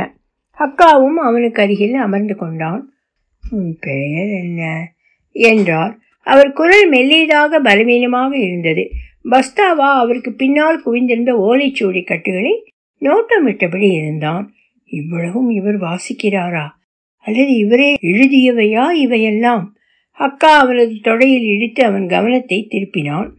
அக்காவும் 0.58 1.18
அவனுக்கு 1.22 1.62
அருகில் 1.62 1.96
அமர்ந்து 1.96 2.36
கொண்டான். 2.36 2.82
உன் 3.44 3.72
பெயர் 3.80 4.32
என்ன? 4.44 4.62
என்றார். 5.36 5.94
அவர் 6.28 6.52
குரல் 6.54 6.90
மெல்லியதாக 6.92 7.60
பலவீனமாக 7.60 8.38
இருந்தது. 8.38 8.84
பஸ்தாவா 9.32 9.90
அவருக்கு 9.96 10.32
பின்னால் 10.34 10.82
குவிந்திருந்த 10.86 11.32
ஓலைச்சுவடி 11.48 12.04
கட்டுகளை 12.06 12.54
நோட்டமிட்டபடி 13.02 13.92
இருந்தான். 13.92 14.46
இவ்வளவும் 14.90 15.50
இவர் 15.50 15.78
வாசிக்கிறாரா? 15.80 16.68
அல்லது 17.26 17.54
இவரே 17.56 17.90
எழுதியவையா 18.02 18.92
இவையெல்லாம்? 18.92 19.64
அக்கா 20.18 20.52
அவனது 20.60 20.94
தொடையில் 21.04 21.48
இடித்து 21.56 21.84
அவன் 21.84 22.08
கவனத்தை 22.08 22.68
திருப்பினான். 22.72 23.30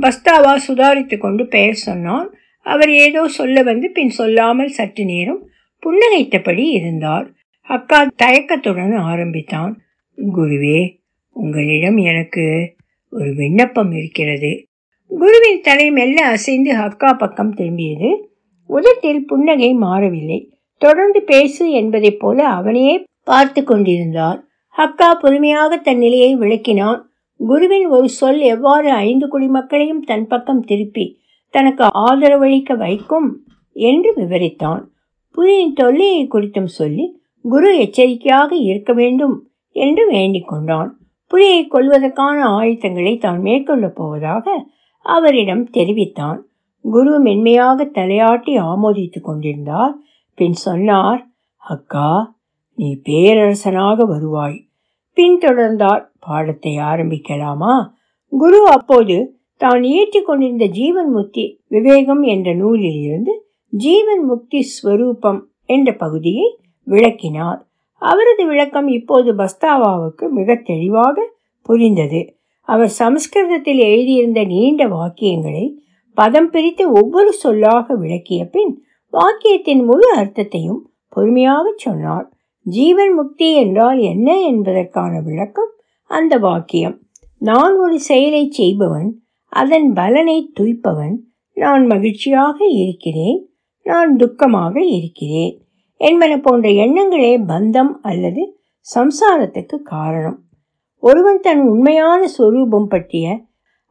பஸ்தாவா 0.00 0.56
சுதாரித்து 0.68 1.18
கொண்டு 1.18 1.46
பெயர் 1.46 1.84
சொன்னான். 1.86 2.28
அவர் 2.66 2.90
ஏதோ 2.90 3.28
சொல்ல 3.28 3.62
வந்து 3.62 3.90
பின் 3.90 4.10
சொல்லாமல் 4.10 4.68
சற்று 4.68 5.04
நேரம் 5.04 5.42
புன்னகைத்தபடி 5.82 6.64
இருந்தார். 6.70 7.26
அக்கா 7.68 7.98
தயக்கத்துடன் 8.22 8.94
ஆரம்பித்தான். 8.94 9.72
குருவே 10.36 10.80
உங்களிடம் 11.36 11.96
எனக்கு 11.96 12.44
ஒரு 13.10 13.34
விண்ணப்பம் 13.34 13.92
இருக்கிறது. 13.92 14.50
குருவின் 15.08 15.60
தலை 15.60 15.90
மெல்ல 15.90 16.26
அசைந்து 16.26 16.70
ஹக்கா 16.76 17.10
பக்கம் 17.18 17.54
திரும்பியது. 17.54 18.08
உதட்டில் 18.66 19.26
புன்னகை 19.26 19.72
மாறவில்லை. 19.72 20.38
தொடர்ந்து 20.78 21.20
பேசு 21.22 21.70
என்பதைப் 21.70 22.18
போல 22.18 22.38
அவனையே 22.48 22.94
பார்த்து 23.24 23.64
கொண்டிருந்தான் 23.64 24.38
ஹக்கா 24.76 25.10
பொறுமையாக 25.20 25.76
தன் 25.76 25.98
நிலையை 25.98 26.36
விளக்கினான். 26.36 27.00
குருவின் 27.40 27.86
ஒரு 27.86 28.08
சொல் 28.08 28.40
எவ்வாறு 28.40 28.90
ஐந்து 28.90 29.26
குடிமக்களையும் 29.28 30.04
தன் 30.06 30.26
பக்கம் 30.26 30.64
திருப்பி 30.64 31.06
தனக்கு 31.54 31.84
ஆதரவளிக்க 32.08 32.76
வைக்கும் 32.76 33.28
என்று 33.72 34.10
விவரித்தான். 34.16 34.82
புலியின் 35.34 35.72
தொல்லையை 35.74 36.22
குறித்தும் 36.26 36.74
சொல்லி 36.78 37.06
குரு 37.44 37.70
எச்சரிக்கையாக 37.78 38.50
இருக்க 38.70 38.92
வேண்டும் 38.92 39.36
என்று 39.76 40.04
வேண்டிக் 40.08 40.48
கொண்டான். 40.48 40.90
புலியை 41.30 41.66
கொள்வதற்கான 41.66 42.38
ஆயத்தங்களை 42.58 43.18
தான் 43.18 43.40
மேற்கொள்ளப் 43.40 43.94
போவதாக 43.94 44.44
அவரிடம் 45.06 45.64
தெரிவித்தான். 45.70 46.38
குரு 46.84 47.20
மென்மையாக 47.20 47.84
தலையாட்டி 47.84 48.52
ஆமோதித்துக் 48.72 49.24
கொண்டிருந்தார். 49.24 49.94
பின் 50.38 50.52
சொன்னார் 50.52 51.20
அக்கா 51.62 52.10
நீ 52.78 53.00
பேரரசனாக 53.04 54.04
வருவாய். 54.04 54.58
பின்தொடர்ந்தார் 55.16 56.02
பாடத்தை 56.18 56.72
ஆரம்பிக்கலாமா? 56.90 57.74
குரு 58.32 58.60
அப்போது 58.66 59.16
தான் 59.60 59.82
இயற்றி 59.82 60.20
கொண்டிருந்த 60.22 60.66
ஜீவன் 60.66 61.10
முக்தி 61.10 61.44
விவேகம் 61.66 62.22
என்ற 62.22 62.54
நூலில் 62.54 63.00
இருந்து 63.02 63.34
ஜீவன் 63.72 64.24
முக்தி 64.24 64.60
ஸ்வரூபம் 64.62 65.40
என்ற 65.66 65.92
பகுதியை 65.92 66.46
விளக்கினார். 66.86 67.60
அவரது 67.98 68.46
விளக்கம் 68.46 68.88
இப்போது 68.88 69.34
பஸ்தாவாவுக்கு 69.34 70.28
மிக 70.28 70.54
தெளிவாக 70.54 71.32
புரிந்தது. 71.62 72.38
அவர் 72.60 72.88
சமஸ்கிருதத்தில் 72.88 73.78
எழுதியிருந்த 73.78 74.44
நீண்ட 74.44 74.88
வாக்கியங்களை 74.88 75.74
பதம் 76.14 76.50
பிரித்து 76.50 76.92
ஒவ்வொரு 76.92 77.32
சொல்லாக 77.32 77.94
விளக்கிய 77.94 78.44
பின் 78.44 78.84
வாக்கியத்தின் 79.12 79.84
முழு 79.84 80.14
அர்த்தத்தையும் 80.16 80.90
பொறுமையாக 81.08 81.72
சொன்னார். 81.76 82.32
ஜீவன் 82.62 83.14
முக்தி 83.14 83.54
என்றால் 83.54 83.98
என்ன 83.98 84.40
என்பதற்கான 84.40 85.20
விளக்கம் 85.20 85.72
அந்த 86.04 86.38
வாக்கியம். 86.38 87.00
நான் 87.38 87.76
ஒரு 87.76 87.98
செயலை 88.00 88.50
செய்பவன் 88.50 89.22
அதன் 89.48 89.92
பலனை 89.92 90.52
துய்ப்பவன். 90.60 91.16
நான் 91.52 91.86
மகிழ்ச்சியாக 91.86 92.58
இருக்கிறேன் 92.66 93.50
நான் 93.82 94.16
துக்கமாக 94.16 94.76
இருக்கிறேன். 94.76 95.65
என்பன 95.96 96.38
போன்ற 96.38 96.68
எண்ணங்களே 96.68 97.42
பந்தம் 97.48 97.92
அல்லது 98.02 98.58
சம்சாரத்துக்கு 98.94 99.82
காரணம். 99.82 100.42
ஒருவன் 100.98 101.40
தன் 101.40 101.60
உண்மையான 101.60 102.26
சொரூபம் 102.26 102.88
பற்றிய 102.88 103.40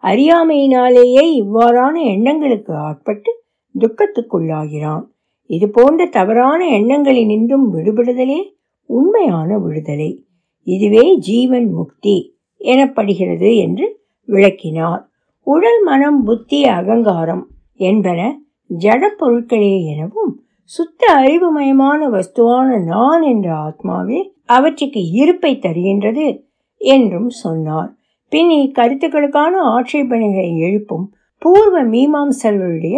அறியாமையினாலேயே 0.04 1.44
இவ்வாறான 1.44 2.04
எண்ணங்களுக்கு 2.04 2.74
ஆட்பட்டு 2.74 3.44
துக்கத்துக்குள்ளாகிறான். 3.80 5.04
இது 5.46 5.70
போன்ற 5.70 6.06
தவறான 6.06 6.66
எண்ணங்களினின்றும் 6.66 7.66
விடுபடுதலே 7.74 8.40
உண்மையான 8.86 9.58
விடுதலை. 9.58 10.26
இதுவே 10.64 11.18
ஜீவன் 11.18 11.70
முக்தி 11.72 12.40
எனப்படுகிறது 12.60 13.56
என்று 13.56 14.02
விளக்கினார். 14.26 15.10
உடல் 15.42 15.84
மனம் 15.84 16.24
புத்தி 16.24 16.66
அகங்காரம் 16.66 17.48
என்பன 17.74 18.40
ஜட 18.78 19.08
பொருட்களே 19.20 19.86
எனவும் 19.86 20.45
சுத்த 20.68 21.08
அறிவுமயமான 21.16 22.00
வஸ்துவான 22.14 22.84
நான் 22.84 23.22
என்ற 23.22 23.48
ஆத்மாவே 23.68 24.20
அவற்றுக்கு 24.46 25.02
இருப்பை 25.12 25.60
தருகின்றது 25.62 26.42
என்றும் 26.78 27.30
சொன்னார். 27.30 27.92
பின் 28.30 28.50
இக்கருத்துக்களுக்கான 28.50 29.54
ஆட்சேபனைகளை 29.76 30.58
எழுப்பும் 30.58 31.14
பூர்வ 31.38 31.84
மீமாம்சர்களுடைய 31.84 32.98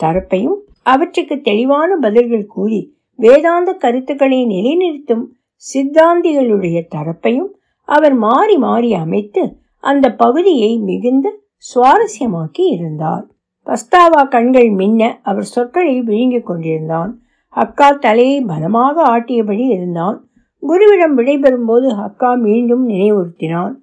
தரப்பையும் 0.00 0.58
அவற்றுக்கு 0.82 1.40
தெளிவான 1.40 1.96
பதில்கள் 1.96 2.46
கூறி 2.46 2.80
வேதாந்த 3.16 3.72
கருத்துக்களை 3.72 4.46
நிலைநிறுத்தும் 4.46 5.24
சித்தாந்திகளுடைய 5.62 6.78
தரப்பையும் 6.94 7.50
அவர் 7.84 8.14
மாறி 8.14 8.56
மாறி 8.56 8.92
அமைத்து 8.94 9.56
அந்த 9.80 10.14
பகுதியை 10.14 10.78
மிகுந்த 10.78 11.28
சுவாரஸ்யமாக்கி 11.74 12.64
இருந்தார். 12.70 13.26
பஸ்தாவா 13.66 14.28
கண்கள் 14.28 14.70
மின்ன 14.70 15.20
அவர் 15.22 15.42
சொற்களை 15.42 16.00
விழுங்கிக் 16.00 16.46
கொண்டிருந்தான். 16.46 17.22
அக்கா 17.48 17.90
தலையை 17.90 18.40
பலமாக 18.40 19.02
ஆட்டியபடி 19.18 19.66
இருந்தான். 19.68 20.28
குருவிடம் 20.62 21.14
விடைபெறும் 21.16 21.66
போது 21.66 21.94
அக்கா 21.94 22.34
மீண்டும் 22.34 22.88
நினைவுறுத்தினான். 22.88 23.74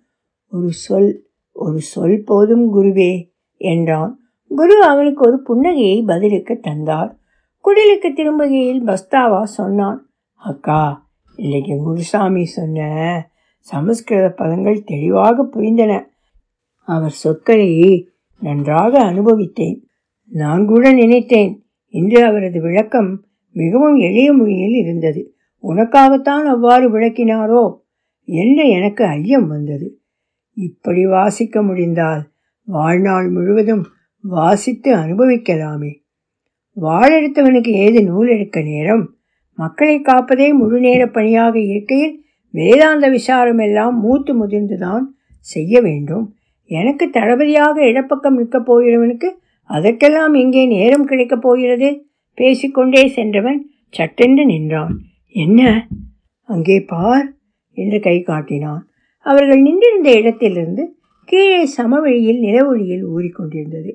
ஒரு 0.51 0.71
சொல் 0.71 1.11
ஒரு 1.51 1.79
சொல் 1.79 2.23
போதும் 2.25 2.65
குருவே 2.75 3.29
என்றான். 3.57 4.19
குரு 4.51 4.81
அவனுக்கு 4.81 5.21
ஒரு 5.27 5.37
புன்னகையை 5.47 6.05
பதிலுக்கு 6.05 6.59
தந்தார். 6.59 7.17
குடிலுக்கு 7.65 8.09
திரும்புகையில் 8.09 8.83
பஸ்தாவா 8.85 9.41
சொன்னான் 9.43 10.09
அக்கா 10.33 11.05
இன்னைக்கு 11.35 11.73
குருசாமி 11.83 12.43
சொன்ன 12.43 13.29
சமஸ்கிருத 13.59 14.27
பதங்கள் 14.37 14.83
தெளிவாக 14.83 15.45
புரிந்தன. 15.53 15.93
அவர் 16.87 17.15
சொற்களை 17.23 17.71
நன்றாக 18.39 19.03
அனுபவித்தேன். 19.03 19.81
நான் 20.29 20.65
கூட 20.65 20.93
நினைத்தேன். 20.93 21.65
இன்று 21.85 22.25
அவரது 22.25 22.61
விளக்கம் 22.61 23.25
மிகவும் 23.51 23.95
எளிய 23.95 24.33
மொழியில் 24.33 24.73
இருந்தது. 24.73 25.35
உனக்காகத்தான் 25.63 26.43
அவ்வாறு 26.43 26.99
விளக்கினாரோ? 26.99 27.77
என்று 28.23 28.69
எனக்கு 28.69 29.05
ஐயம் 29.05 29.47
வந்தது. 29.47 29.99
இப்படி 30.53 31.05
வாசிக்க 31.05 31.61
முடிந்தால் 31.61 32.21
வாழ்நாள் 32.63 33.29
முழுவதும் 33.29 33.85
வாசித்து 34.21 34.95
அனுபவிக்கலாமே. 34.95 35.93
வாழெடுத்தவனுக்கு 36.81 37.67
ஏது 37.67 38.03
நூல் 38.03 38.27
எடுக்க 38.27 38.61
நேரம்? 38.61 39.15
மக்களை 39.55 40.01
காப்பதே 40.01 40.53
முழு 40.53 40.79
நேர 40.79 41.07
பணியாக 41.07 41.59
இருக்கையில் 41.59 42.23
வேதாந்த 42.51 43.09
விசாரம் 43.09 43.57
எல்லாம் 43.57 43.99
மூத்து 43.99 44.47
முதிர்ந்துதான் 44.47 45.03
செய்ய 45.39 45.81
வேண்டும். 45.81 46.35
எனக்கு 46.67 47.09
தளபதியாக 47.09 47.87
இடப்பக்கம் 47.87 48.37
நிற்கப் 48.37 48.73
போகிறவனுக்கு 48.73 49.31
அதற்கெல்லாம் 49.63 50.33
இங்கே 50.33 50.65
நேரம் 50.65 51.05
கிடைக்கப் 51.05 51.41
போகிறது? 51.41 52.05
பேசிக்கொண்டே 52.33 53.07
சென்றவன் 53.07 53.69
சட்டென்று 53.89 54.45
நின்றான். 54.45 54.99
என்ன? 55.27 55.87
அங்கே 56.41 56.79
பார் 56.79 57.33
என்று 57.71 57.99
கை 57.99 58.21
காட்டினான். 58.21 58.87
அவர்கள் 59.19 59.61
நின்றிருந்த 59.61 60.11
இடத்திலிருந்து 60.11 60.95
கீழே 61.25 61.65
சமவெளியில் 61.65 62.39
நிலவொளியில் 62.39 63.05
ஊறிக்கொண்டிருந்தது. 63.17 63.93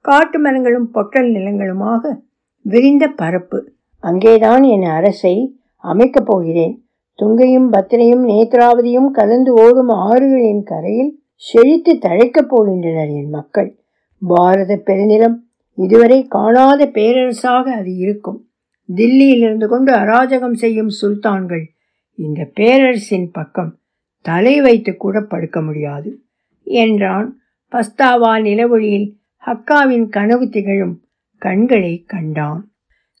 காட்டு 0.00 0.38
மரங்களும் 0.38 0.90
பொட்டல் 0.90 1.32
நிலங்களுமாக 1.32 2.18
விரிந்த 2.62 3.08
பரப்பு. 3.08 3.72
அங்கேதான் 3.98 4.62
என் 4.62 4.82
அரசை 4.82 5.58
அமைக்கப் 5.76 6.26
போகிறேன். 6.26 6.84
துங்கையும் 7.14 7.72
பத்திரையும் 7.72 8.24
நேத்ராவதியும் 8.26 9.10
கலந்து 9.10 9.52
ஓடும் 9.52 9.88
ஆறுகளின் 9.88 10.62
கரையில் 10.62 11.23
செழித்து 11.34 11.98
தழைக்கப் 12.00 12.50
போகின்றனர் 12.50 13.12
என் 13.14 13.28
மக்கள். 13.28 13.78
பாரத 14.18 14.82
பெருநிலம் 14.86 15.36
இதுவரை 15.76 16.26
காணாத 16.26 16.86
பேரரசாக 16.86 17.62
அது 17.62 17.96
இருக்கும். 17.96 18.48
தில்லியில் 18.94 19.42
இருந்து 19.42 19.68
கொண்டு 19.68 19.92
அராஜகம் 19.92 20.52
செய்யும் 20.52 20.90
சுல்தான்கள் 21.02 21.64
இந்த 22.18 22.50
பேரரசின் 22.54 23.30
பக்கம் 23.32 23.78
தலை 24.20 24.60
வைத்து 24.60 24.96
கூட 24.96 25.20
படுக்க 25.20 25.62
முடியாது 25.62 26.22
என்றான் 26.62 27.38
பஸ்தாவா 27.72 28.32
நிலவொளியில் 28.40 29.08
ஹக்காவின் 29.46 30.08
கனவு 30.08 30.48
திகழும் 30.48 31.02
கண்களை 31.38 32.04
கண்டான். 32.06 32.60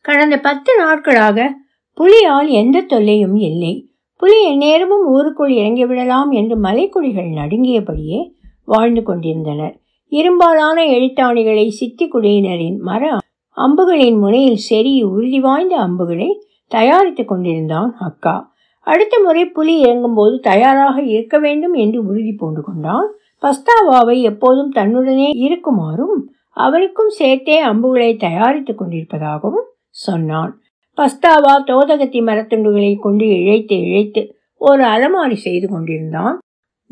கடந்த 0.00 0.38
பத்து 0.38 0.76
நாட்களாக 0.76 1.56
புலியால் 1.94 2.48
எந்த 2.48 2.80
தொல்லையும் 2.80 3.34
இல்லை. 3.34 3.93
புலி 4.24 4.44
எந்நேரமும் 4.44 5.06
ஊருக்குள் 5.06 5.52
இறங்கிவிடலாம் 5.52 6.30
என்று 6.30 6.60
மலைக்குடிகள் 6.60 7.28
நடுங்கியபடியே 7.30 8.32
வாழ்ந்து 8.64 9.02
கொண்டிருந்தனர். 9.02 9.80
இரும்பாலான 10.08 10.84
எழுத்தாணிகளை 10.84 11.68
சித்தி 11.68 12.08
குடியினரின் 12.08 12.78
மர 12.78 13.16
அம்புகளின் 13.56 14.18
முனையில் 14.18 14.58
செறி 14.70 15.02
உறுதி 15.04 15.40
வாய்ந்த 15.40 15.76
அம்புகளை 15.76 16.46
தயாரித்துக் 16.66 17.28
கொண்டிருந்தான் 17.28 17.96
அக்கா. 18.00 18.52
அடுத்த 18.80 19.20
முறை 19.24 19.44
புலி 19.44 19.82
இறங்கும்போது 19.82 20.40
தயாராக 20.40 21.02
இருக்க 21.02 21.38
வேண்டும் 21.38 21.72
என்று 21.72 22.06
உறுதி 22.06 22.32
பூண்டு 22.32 22.60
கொண்டான் 22.60 23.08
பஸ்தாவாவை 23.42 24.22
எப்போதும் 24.22 24.72
தன்னுடனே 24.72 25.30
இருக்குமாறும் 25.34 26.32
அவருக்கும் 26.50 27.08
சேர்த்தே 27.08 27.58
அம்புகளை 27.58 28.16
தயாரித்துக் 28.16 28.82
கொண்டிருப்பதாகவும் 28.82 29.70
சொன்னான். 29.90 30.60
பஸ்தாவா 30.96 31.64
தோதகத்தி 31.64 32.20
மரத்துண்டுகளை 32.20 32.98
கொண்டு 32.98 33.24
இழைத்து 33.24 33.76
இழைத்து 33.78 34.30
ஒரு 34.54 34.84
அலமாரி 34.84 35.34
செய்து 35.34 35.68
கொண்டிருந்தான். 35.68 36.38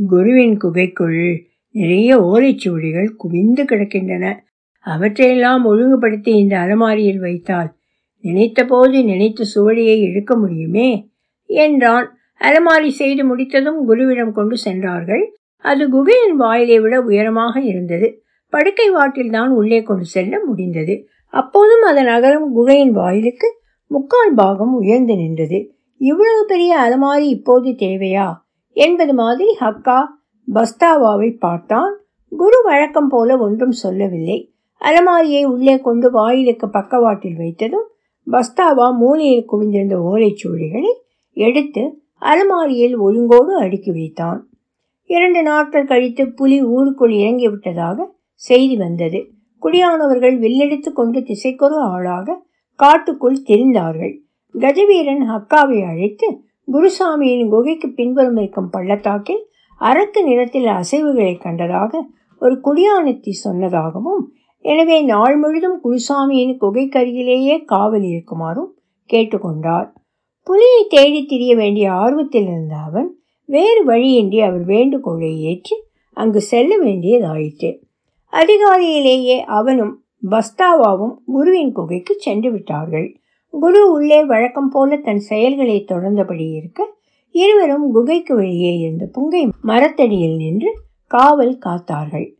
குருவின் 0.09 0.57
குகைக்குள் 0.57 1.43
நிறைய 1.71 2.19
ஓலைச்சுவடிகள் 2.19 3.09
குவிந்து 3.17 3.65
கிடக்கின்றன. 3.65 4.37
அவற்றையெல்லாம் 4.79 5.65
ஒழுங்குபடுத்தி 5.65 6.37
இந்த 6.37 6.59
அலமாரியில் 6.59 7.19
வைத்தால் 7.19 7.73
நினைத்த 8.21 8.65
போது 8.65 9.05
நினைத்த 9.05 9.45
சுவடியை 9.55 9.99
இழுக்க 9.99 10.37
முடியுமே? 10.37 11.11
என்றான். 11.45 12.17
அலமாரி 12.41 12.91
செய்து 12.91 13.25
முடித்ததும் 13.25 13.91
குருவிடம் 13.91 14.33
கொண்டு 14.33 14.57
சென்றார்கள். 14.57 15.37
அது 15.57 15.89
குகையின் 15.89 16.37
வாயிலை 16.37 16.81
விட 16.81 17.01
உயரமாக 17.01 17.61
இருந்தது. 17.61 18.23
படுக்கை 18.49 18.95
வாட்டில்தான் 18.95 19.49
உள்ளே 19.49 19.83
கொண்டு 19.83 20.05
செல்ல 20.05 20.45
முடிந்தது. 20.45 21.07
அப்போதும் 21.31 21.83
அதன் 21.83 22.07
அகலம் 22.07 22.53
குகையின் 22.53 22.93
வாயிலுக்கு 22.93 23.61
முக்கால் 23.93 24.35
பாகம் 24.35 24.75
உயர்ந்து 24.75 25.17
நின்றது. 25.17 25.75
இவ்வளவு 25.97 26.45
பெரிய 26.47 26.79
அலமாரி 26.79 27.29
இப்போது 27.29 27.71
தேவையா? 27.71 28.29
என்பது 28.73 29.15
மாதிரி 29.15 29.57
ஹக்கா 29.61 29.99
பஸ்தாவாவை 30.55 31.39
பார்த்தான். 31.39 31.97
குரு 32.29 32.63
வழக்கம் 32.65 33.09
போல 33.09 33.37
ஒன்றும் 33.39 33.71
சொல்லவில்லை. 33.71 34.53
அலமாரியை 34.81 35.45
உள்ளே 35.45 35.81
கொண்டு 35.81 36.11
வாயிலுக்கு 36.11 36.71
பக்கவாட்டில் 36.71 37.37
வைத்ததும் 37.37 37.89
பஸ்தாவா 38.31 38.97
மூலையில் 38.97 39.49
குவிந்திருந்த 39.53 39.97
ஓலைச்சூழிகளை 40.13 40.93
எடுத்து 41.33 42.03
அலமாரியில் 42.19 43.01
ஒழுங்கோடு 43.01 43.55
அடுக்கி 43.59 43.91
வைத்தான். 43.91 44.49
இரண்டு 45.05 45.43
நாட்கள் 45.43 45.87
கழித்து 45.87 46.33
புலி 46.33 46.65
ஊருக்குள் 46.65 47.13
இறங்கிவிட்டதாக 47.13 48.07
செய்தி 48.35 48.77
வந்தது. 48.77 49.31
குடியானவர்கள் 49.63 50.39
வில்லெடுத்து 50.39 50.93
கொண்டு 50.93 51.21
திசைக்கொரு 51.21 51.77
ஆளாக 51.77 52.51
காட்டுக்குள் 52.83 53.39
திரிந்தார்கள். 53.49 54.15
கஜவீரன் 54.55 55.25
ஹக்காவை 55.31 55.79
அழைத்து 55.91 56.29
குருசாமியின் 56.69 57.49
குகைக்கு 57.49 57.89
பின்புறம் 57.89 58.37
இருக்கும் 58.37 58.71
பள்ளத்தாக்கில் 58.71 59.43
அரக்கு 59.81 60.21
நிறத்தில் 60.23 60.69
அசைவுகளை 60.79 61.35
கண்டதாக 61.45 61.93
ஒரு 62.43 62.55
குடியானத்தி 62.65 63.33
சொன்னதாகவும் 63.45 64.23
எனவே 64.65 64.97
நாள் 65.03 65.37
முழுதும் 65.37 65.79
குருசாமியின் 65.85 66.55
குகைக்கருகிலேயே 66.61 67.57
காவல் 67.65 68.03
இருக்குமாறும் 68.03 68.71
கேட்டுக்கொண்டார். 69.11 69.89
புலியை 70.47 70.83
தேடி 70.89 71.21
திரிய 71.25 71.53
வேண்டிய 71.57 71.87
ஆர்வத்தில் 71.93 72.47
இருந்த 72.47 72.77
அவன் 72.89 73.09
வேறு 73.49 73.83
வழியின்றி 73.85 74.41
அவர் 74.41 74.65
வேண்டுகோளை 74.65 75.33
ஏற்று 75.51 75.77
அங்கு 76.17 76.41
செல்ல 76.41 76.73
வேண்டியதாயிற்று. 76.85 77.71
அதிகாலையிலேயே 78.33 79.39
அவனும் 79.59 79.95
பஸ்தாவாவும் 80.31 81.15
குருவின் 81.27 81.73
குகைக்கு 81.73 82.15
சென்று 82.19 82.53
விட்டார்கள் 82.53 83.17
குரு 83.51 83.93
உள்ளே 83.93 84.25
வழக்கம் 84.25 84.69
போல 84.69 84.97
தன் 84.97 85.19
செயல்களை 85.19 85.85
தொடர்ந்தபடி 85.89 86.53
இருக்க 86.53 86.95
இருவரும் 87.31 87.93
குகைக்கு 87.93 88.35
வெளியே 88.35 88.79
இருந்த 88.79 89.11
புங்கை 89.15 89.49
மரத்தடியில் 89.63 90.37
நின்று 90.37 90.79
காவல் 91.07 91.59
காத்தார்கள். 91.65 92.35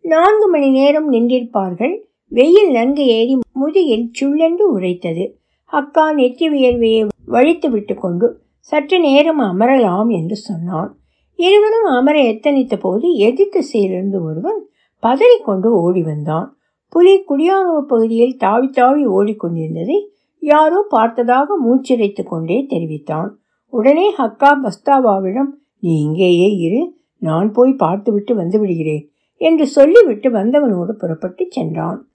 நான்கு 0.00 0.50
மணி 0.50 0.70
நேரம் 0.70 1.12
நின்றிருப்பார்கள். 1.12 1.94
வெயில் 2.28 2.70
நன்கு 2.70 3.06
ஏறி 3.06 3.38
முதுகில் 3.52 4.10
சுள்ளென்று 4.20 4.64
உரைத்தது. 4.76 5.38
அக்கா 5.64 6.12
நெற்றி 6.12 6.48
வியர்வையை 6.48 7.08
வழித்து 7.24 7.70
விட்டு 7.70 7.94
கொண்டு 7.94 8.40
சற்று 8.58 9.00
நேரம் 9.00 9.40
அமரலாம் 9.40 10.08
என்று 10.08 10.36
சொன்னான். 10.36 10.98
இருவரும் 11.34 11.84
அமர 11.84 12.18
எத்தனித்த 12.22 12.76
போது 12.76 13.14
எதிர்த்து 13.14 13.60
திசையிலிருந்து 13.60 14.22
ஒருவன் 14.22 14.68
பதறிக்கொண்டு 15.02 15.68
ஓடி 15.70 16.02
வந்தான். 16.02 16.55
புலி 16.92 17.24
குடியானவ 17.28 17.80
பகுதியில் 17.80 18.36
தாவி 18.36 18.68
தாவி 18.68 19.06
ஓடிக்கொண்டிருந்ததை 19.06 19.98
யாரோ 20.38 20.86
பார்த்ததாக 20.88 21.58
மூச்சிரைத்து 21.64 22.22
கொண்டே 22.22 22.66
தெரிவித்தான். 22.66 23.30
உடனே 23.68 24.14
ஹக்கா 24.18 24.50
பஸ்தாவாவிடம் 24.64 25.50
நீ 25.78 26.02
இங்கேயே 26.02 26.48
இரு 26.56 26.94
நான் 27.18 27.52
போய் 27.52 27.72
பார்த்துவிட்டு 27.72 28.34
வந்து 28.34 28.58
விடுகிறேன் 28.58 29.04
என்று 29.36 29.66
சொல்லிவிட்டு 29.66 30.30
வந்தவனோடு 30.30 30.92
புறப்பட்டு 30.92 31.46
சென்றான். 31.48 32.08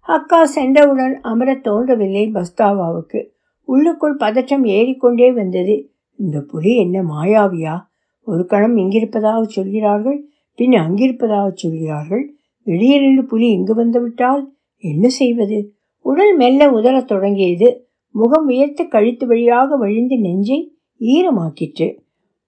அக்கா 0.00 0.46
சென்றவுடன் 0.46 1.20
அமர 1.20 1.54
தோன்றவில்லை 1.54 2.32
பஸ்தாவாவுக்கு 2.32 3.20
உள்ளுக்குள் 3.64 4.16
பதற்றம் 4.16 4.64
ஏறிக்கொண்டே 4.64 5.32
வந்தது. 5.32 5.76
இந்த 6.14 6.40
புலி 6.40 6.76
என்ன 6.76 7.02
மாயாவியா? 7.02 7.74
ஒரு 8.22 8.46
கணம் 8.46 8.76
இங்கிருப்பதாக 8.76 9.42
சொல்கிறார்கள் 9.42 10.18
பின் 10.58 10.72
அங்கிருப்பதாக 10.72 11.48
சொல்கிறார்கள் 11.52 12.24
திடீரென்று 12.66 13.24
புலி 13.24 13.48
இங்கு 13.50 13.74
வந்துவிட்டால் 13.74 14.56
என்ன 14.76 15.08
செய்வது? 15.08 15.74
உடல் 16.00 16.36
மெல்ல 16.36 16.70
உதறத் 16.70 17.08
தொடங்கியது. 17.08 17.88
முகம் 18.10 18.46
உயர்த்து 18.46 18.88
கழுத்து 18.88 19.26
வழியாக 19.26 19.76
வழிந்து 19.76 20.18
நெஞ்சை 20.18 20.58
ஈரமாக்கிற்று. 21.00 21.88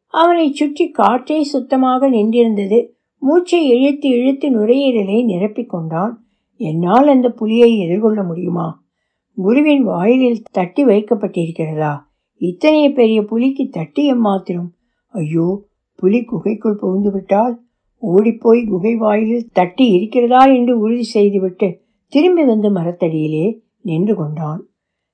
அவனை 0.07 0.53
சுற்றி 0.53 0.91
காற்றே 0.91 1.43
சுத்தமாக 1.43 2.11
நின்றிருந்தது. 2.11 2.87
மூச்சை 3.19 3.69
இழுத்து 3.69 4.09
இழுத்து 4.09 4.49
நுரையீரலை 4.51 5.19
நிரப்பிக் 5.25 5.67
கொண்டான். 5.67 6.25
என்னால் 6.57 7.09
அந்த 7.09 7.29
புலியை 7.31 7.79
எதிர்கொள்ள 7.79 8.23
முடியுமா? 8.23 8.83
குருவின் 9.37 9.85
வாயிலில் 9.85 10.43
தட்டி 10.51 10.85
வைக்கப்பட்டிருக்கிறதா? 10.85 11.95
இத்தனை 12.41 12.93
பெரிய 12.93 13.23
புலிக்கு 13.23 13.69
தட்டி 13.71 14.13
எம்மாத்திரம்? 14.13 14.69
ஐயோ 15.15 15.49
புலி 15.95 16.25
குகைக்குள் 16.25 16.77
புகுந்து 16.77 17.11
விட்டால் 17.13 17.55
ஓடிப்போய் 18.03 18.65
குகை 18.65 18.97
வாயிலில் 18.97 19.49
தட்டி 19.53 19.87
இருக்கிறதா 19.89 20.45
என்று 20.47 20.79
உறுதி 20.79 21.03
செய்துவிட்டு 21.03 21.81
திரும்பி 22.07 22.45
வந்து 22.45 22.73
மரத்தடியிலே 22.73 23.61
நின்று 23.81 24.15
கொண்டான். 24.15 24.69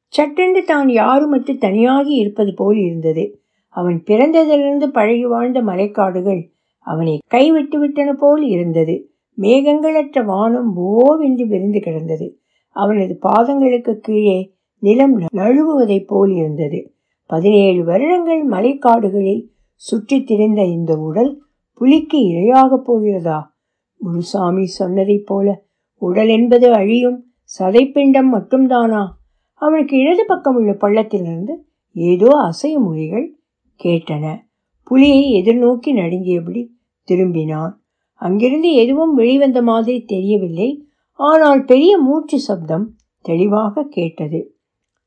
சட்டென்று 0.06 0.64
தான் 0.64 0.88
யாருமற்று 0.88 1.52
தனியாகி 1.60 2.14
இருப்பது 2.14 2.54
போல் 2.54 2.76
இருந்தது. 2.76 3.40
அவன் 3.68 4.02
பிறந்ததிலிருந்து 4.06 4.86
பழகி 4.86 5.24
வாழ்ந்த 5.24 5.62
மலைக்காடுகள் 5.62 6.50
அவனை 6.78 7.18
கைவிட்டு 7.26 7.78
விட்டன 7.78 8.12
போல் 8.12 8.42
இருந்தது. 8.42 9.10
மேகங்களற்ற 9.38 10.24
வானம் 10.24 10.74
போவென்று 10.74 11.46
விரிந்து 11.46 11.80
கிடந்தது. 11.80 12.38
அவனது 12.70 13.18
பாதங்களுக்கு 13.22 13.94
கீழே 13.94 14.54
நிலம் 14.78 15.18
நழுவுவதைப் 15.18 16.06
போல் 16.06 16.32
இருந்தது. 16.34 16.94
பதினேழு 17.26 17.84
வருடங்கள் 17.84 18.42
மலைக்காடுகளில் 18.46 19.50
சுற்றி 19.74 20.24
திரிந்த 20.24 20.62
இந்த 20.62 20.96
உடல் 20.98 21.43
புலிக்கு 21.74 22.18
இரையாகப் 22.18 22.84
போகிறதா? 22.84 23.56
குருசாமி 23.98 24.66
சொன்னதைப் 24.78 25.26
போல 25.26 25.62
உடல் 25.98 26.28
என்பது 26.28 26.72
அழியும் 26.72 27.26
சதைப்பிண்டம் 27.58 28.28
மட்டும்தானா? 28.32 29.08
அவனுக்கு 29.52 29.98
இடது 29.98 30.24
பக்கம் 30.26 30.54
உள்ள 30.56 30.72
பள்ளத்திலிருந்து 30.72 31.54
ஏதோ 31.92 32.26
அசைய 32.26 32.78
மொழிகள் 32.78 33.38
கேட்டன. 33.84 34.38
புலியை 34.84 35.42
எதிர்நோக்கி 35.42 35.86
நடுங்கியபடி 35.86 36.68
திரும்பினான். 37.10 37.72
அங்கிருந்து 38.14 38.72
எதுவும் 38.72 39.14
வெளிவந்த 39.14 39.62
மாதிரி 39.62 40.04
தெரியவில்லை. 40.04 40.88
ஆனால் 41.12 41.64
பெரிய 41.64 41.98
மூச்சு 41.98 42.40
சப்தம் 42.40 42.96
தெளிவாக 43.20 43.82
கேட்டது. 43.82 44.56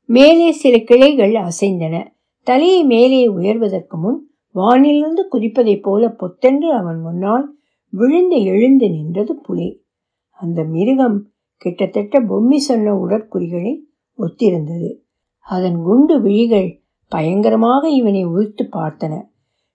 மேலே 0.04 0.52
சில 0.52 0.78
கிளைகள் 0.78 1.32
அசைந்தன. 1.32 2.06
தலையை 2.42 2.84
மேலே 2.84 3.26
உயர்வதற்கு 3.28 3.96
முன் 3.96 4.27
வானிலிருந்து 4.54 5.28
குதிப்பதைப் 5.32 5.82
போல 5.82 6.08
பொத்தென்று 6.08 6.72
அவன் 6.72 7.00
முன்னால் 7.00 7.56
விழுந்து 7.90 8.42
எழுந்து 8.42 8.90
நின்றது 8.90 9.34
புலி. 9.34 9.84
அந்த 10.30 10.64
மிருகம் 10.64 11.26
கிட்டத்தட்ட 11.56 12.20
பொம்மி 12.20 12.56
சொன்ன 12.56 12.94
உடற்குறிகளை 12.94 13.78
ஒத்திருந்தது. 14.18 14.94
அதன் 15.38 15.82
குண்டு 15.82 16.20
விழிகள் 16.20 16.80
பயங்கரமாக 17.08 17.90
இவனை 17.90 18.24
உறுத்து 18.24 18.68
பார்த்தன. 18.72 19.22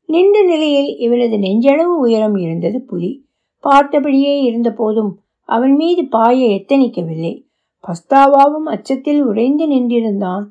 நின்ற 0.06 0.44
நிலையில் 0.44 0.98
இவனது 0.98 1.38
நெஞ்சளவு 1.38 1.98
உயரம் 1.98 2.36
இருந்தது 2.36 2.82
புலி. 2.82 3.26
பார்த்தபடியே 3.64 4.42
இருந்த 4.42 4.74
போதும் 4.74 5.20
அவன் 5.42 5.74
மீது 5.74 6.08
பாய 6.08 6.46
எத்தனிக்கவில்லை 6.46 7.46
பஸ்தாவாவும் 7.84 8.66
அச்சத்தில் 8.66 9.24
உறைந்து 9.24 9.68
நின்றிருந்தான். 9.68 10.46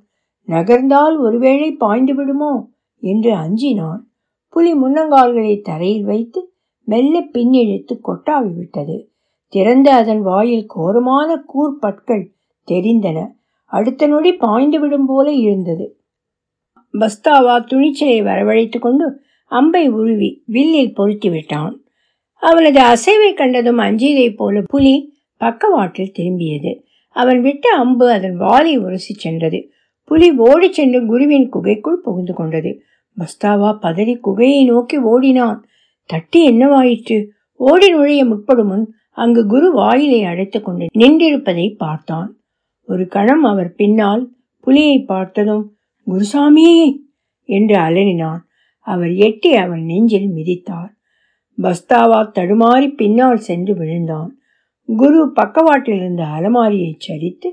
நகர்ந்தால் 0.49 1.19
ஒருவேளை 1.19 1.73
பாய்ந்து 1.73 2.15
விடுமோ 2.15 2.71
என்று 2.99 3.35
அஞ்சினான். 3.35 4.12
புலி 4.53 4.73
முன்னங்கால்களை 4.75 5.63
தரையில் 5.63 6.05
வைத்து 6.05 6.41
மெல்ல 6.85 7.21
பின்னிழுத்து 7.21 7.99
கொட்டாவி 8.05 8.55
விட்டது. 8.55 9.11
திறந்த 9.49 9.95
அதன் 9.95 10.23
வாயில் 10.23 10.67
கோரமான 10.67 11.45
கூர்பற்கள் 11.47 12.25
தெரிந்தன. 12.67 13.27
அடுத்த 13.65 14.07
நொடி 14.07 14.33
பாய்ந்து 14.33 14.81
விடும் 14.81 15.07
போல 15.07 15.33
இருந்தது. 15.33 15.87
பஸ்தாவா 16.99 17.65
துணிச்சலை 17.65 18.23
வரவழைத்து 18.23 18.79
கொண்டு 18.79 19.21
அம்பை 19.47 19.89
உருவி 19.89 20.43
வில்லில் 20.47 20.95
பொருத்தி 20.95 21.31
விட்டான். 21.31 21.83
அவனது 22.35 22.81
அசைவை 22.81 23.35
கண்டதும் 23.35 23.79
அஞ்சியதைப் 23.79 24.37
போல 24.37 24.63
புலி 24.67 25.15
பக்கவாட்டில் 25.37 26.13
திரும்பியது. 26.19 26.83
அவன் 27.11 27.41
விட்ட 27.41 27.69
அம்பு 27.71 28.11
அதன் 28.11 28.37
வாலை 28.37 28.79
உரசி 28.79 29.15
சென்றது. 29.15 29.71
புலி 30.05 30.37
ஓடி 30.37 30.73
சென்று 30.73 31.07
குருவின் 31.07 31.49
குகைக்குள் 31.49 32.01
புகுந்து 32.01 32.35
கொண்டது. 32.35 32.83
பஸ்தாவா 33.19 33.71
பதறி 33.83 34.15
குகையை 34.25 34.65
நோக்கி 34.65 34.99
ஓடினான். 34.99 35.65
தட்டி 36.07 36.41
என்னவாயிற்று? 36.51 37.27
ஓடி 37.55 37.89
நுழைய 37.89 38.25
முற்படும் 38.25 38.67
முன் 38.67 38.95
அங்கு 39.11 39.47
குரு 39.47 39.73
வாயிலை 39.73 40.25
அடைத்து 40.25 40.63
கொண்டு 40.63 40.87
நின்றிருப்பதை 40.99 41.77
பார்த்தான். 41.77 42.41
ஒரு 42.89 43.09
கணம் 43.09 43.43
அவர் 43.43 43.75
பின்னால் 43.75 44.33
புலியை 44.61 45.03
பார்த்ததும் 45.03 45.77
குருசாமி 46.07 46.67
என்று 47.43 47.77
அலறினான். 47.77 48.41
அவர் 48.79 49.15
எட்டி 49.15 49.55
அவன் 49.55 49.85
நெஞ்சில் 49.85 50.31
மிதித்தார். 50.35 50.91
பஸ்தாவா 51.63 52.21
தடுமாறி 52.35 52.95
பின்னால் 52.95 53.37
சென்று 53.37 53.75
விழுந்தான். 53.75 54.31
குரு 54.97 55.33
பக்கவாட்டில் 55.33 55.97
இருந்த 55.97 56.23
அலமாரியை 56.23 56.93
சரித்து 57.09 57.49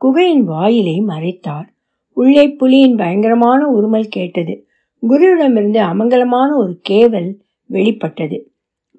குகையின் 0.00 0.44
வாயிலை 0.44 0.96
மறைத்தார். 1.06 1.68
உள்ளே 2.12 2.48
புலியின் 2.48 2.96
பயங்கரமான 2.96 3.66
உருமல் 3.72 4.08
கேட்டது. 4.08 4.68
குருவிடமிருந்து 5.02 5.78
அமங்கலமான 5.78 6.56
ஒரு 6.56 6.80
கேவல் 6.88 7.34
வெளிப்பட்டது. 7.66 8.52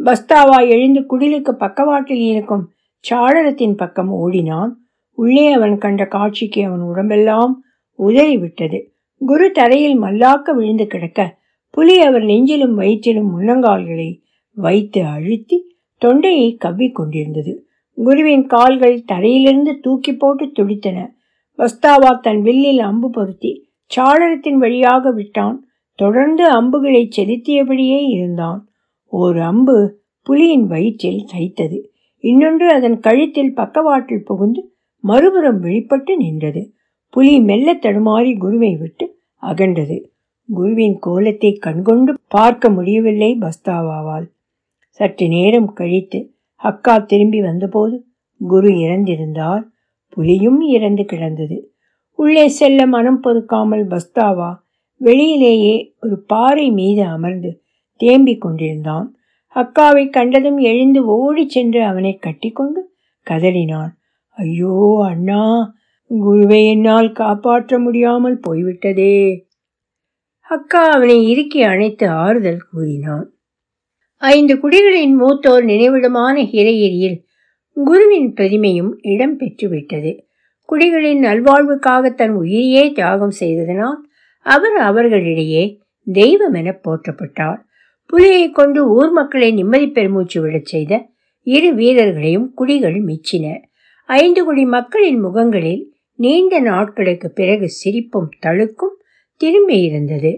பஸ்தாவா 0.04 0.70
எழுந்து 0.70 1.00
குடிலுக்கு 1.00 1.52
பக்கவாட்டில் 1.52 2.20
இருக்கும் 2.20 2.72
சாளரத்தின் 3.10 3.74
பக்கம் 3.74 4.10
ஓடினான். 4.10 4.82
உள்ளே 5.12 5.52
அவன் 5.52 5.78
கண்ட 5.78 6.06
காட்சிக்கு 6.06 6.66
அவன் 6.66 6.80
உடம்பெல்லாம் 6.80 7.64
உதறிவிட்டது. 8.00 8.82
குரு 9.20 9.52
தரையில் 9.52 10.02
மல்லாக்க 10.02 10.56
விழுந்து 10.56 10.88
கிடக்க 10.88 11.38
புலி 11.70 12.02
அவர் 12.02 12.22
நெஞ்சிலும் 12.22 12.74
வயிற்றிலும் 12.74 13.40
முன்னங்கால்களை 13.40 14.22
வைத்து 14.52 15.06
அழுத்தி 15.06 15.78
தொண்டையை 15.98 16.56
கவ்விக் 16.56 16.96
கொண்டிருந்தது. 16.96 17.68
குருவின் 17.96 18.48
கால்கள் 18.48 19.04
தரையிலிருந்து 19.04 19.80
தூக்கி 19.82 20.16
போட்டு 20.16 20.52
துடித்தன. 20.52 21.16
பஸ்தாவா 21.58 22.20
தன் 22.20 22.42
வில்லில் 22.42 22.80
அம்பு 22.80 23.10
பொருத்தி 23.10 23.70
சாளரத்தின் 23.96 24.54
வழியாக 24.54 25.12
விட்டான். 25.12 25.67
தொடர்ந்து 26.00 26.44
அம்புகளை 26.50 27.04
செலுத்தியபடியே 27.18 28.00
இருந்தான். 28.10 28.60
ஓர் 29.14 29.38
அம்பு 29.42 29.78
புலியின் 30.30 30.66
வயிற்றில் 30.66 31.22
தைத்தது 31.34 31.78
இன்னொன்று 32.24 32.68
அதன் 32.74 32.98
கழுத்தில் 33.00 33.54
பக்கவாட்டில் 33.54 34.26
புகுந்து 34.26 34.62
மறுபுறம் 35.04 35.60
வெளிப்பட்டு 35.60 36.14
நின்றது. 36.18 36.62
புலி 37.14 37.40
மெல்ல 37.40 37.74
தடுமாறி 37.74 38.32
குருவை 38.38 38.72
விட்டு 38.76 39.06
அகன்றது. 39.44 39.98
குருவின் 40.50 40.98
கோலத்தை 41.00 41.52
கண்கொண்டு 41.54 42.12
பார்க்க 42.28 42.70
முடியவில்லை 42.70 43.38
பஸ்தாவாவால். 43.42 44.28
சற்று 45.00 45.26
நேரம் 45.28 45.72
கழித்து 45.74 46.20
அக்கா 46.62 46.98
திரும்பி 46.98 47.40
வந்தபோது 47.42 47.96
குரு 48.42 48.70
இறந்திருந்தார். 48.86 49.64
புலியும் 50.10 50.62
இறந்து 50.68 51.04
கிடந்தது. 51.04 51.58
உள்ளே 52.20 52.46
செல்ல 52.48 52.80
மனம் 52.86 53.20
பொறுக்காமல் 53.20 53.86
பஸ்தாவா 53.88 54.52
வெளியிலேயே 55.02 55.94
ஒரு 56.02 56.22
பாறை 56.22 56.72
மீது 56.72 57.04
அமர்ந்து 57.04 57.64
தேம்பிக் 58.00 58.38
கொண்டிருந்தான். 58.38 59.18
அக்காவை 59.56 60.10
கண்டதும் 60.10 60.58
எழுந்து 60.58 61.06
ஓடி 61.06 61.50
சென்று 61.50 61.84
அவனை 61.84 62.18
கட்டிக்கொண்டு 62.18 62.94
கதறினான். 63.28 63.90
ஐயோ 64.30 65.04
அண்ணா 65.06 65.76
குருவை 66.08 66.68
என்னால் 66.68 67.12
காப்பாற்ற 67.12 67.80
முடியாமல் 67.80 68.40
போய்விட்டதே. 68.40 69.48
அக்கா 70.42 70.90
அவனை 70.90 71.30
இறுக்கி 71.30 71.62
அணைத்து 71.62 72.10
ஆறுதல் 72.10 72.62
கூறினான். 72.72 73.32
ஐந்து 74.18 74.56
குடிகளின் 74.56 75.16
மூத்தோர் 75.20 75.64
நினைவிடமான 75.64 76.42
ஹிரையிரியில் 76.44 77.26
குருவின் 77.74 78.34
பிரதிமையும் 78.34 78.92
இடம் 79.02 79.40
பெற்றுவிட்டது. 79.40 80.20
குடிகளின் 80.70 81.22
நல்வாழ்வுக்காக 81.24 82.10
தன் 82.10 82.32
உயிரையே 82.32 82.92
தியாகம் 82.92 83.36
செய்ததனால் 83.40 84.07
அவர் 84.48 84.78
அவர்களிடையே 84.80 85.64
தெய்வம் 86.08 86.54
என 86.54 86.70
போற்றப்பட்டார். 86.84 87.60
புலியை 88.10 88.44
கொண்டு 88.52 88.80
ஊர் 88.90 89.12
மக்களை 89.12 89.50
நிம்மதி 89.52 89.88
பெருமூச்சு 89.88 90.38
விடச் 90.42 90.66
செய்த 90.66 90.94
இரு 91.48 91.70
வீரர்களையும் 91.74 92.48
குடிகள் 92.54 93.00
மிச்சின. 93.02 93.46
ஐந்து 94.10 94.42
குடி 94.44 94.64
மக்களின் 94.66 95.20
முகங்களில் 95.20 95.84
நீண்ட 96.20 96.60
நாட்களுக்கு 96.60 97.28
பிறகு 97.32 97.68
சிரிப்பும் 97.70 98.30
தழுக்கும் 98.46 98.96
திரும்பி 99.42 99.78
இருந்தது. 99.82 100.32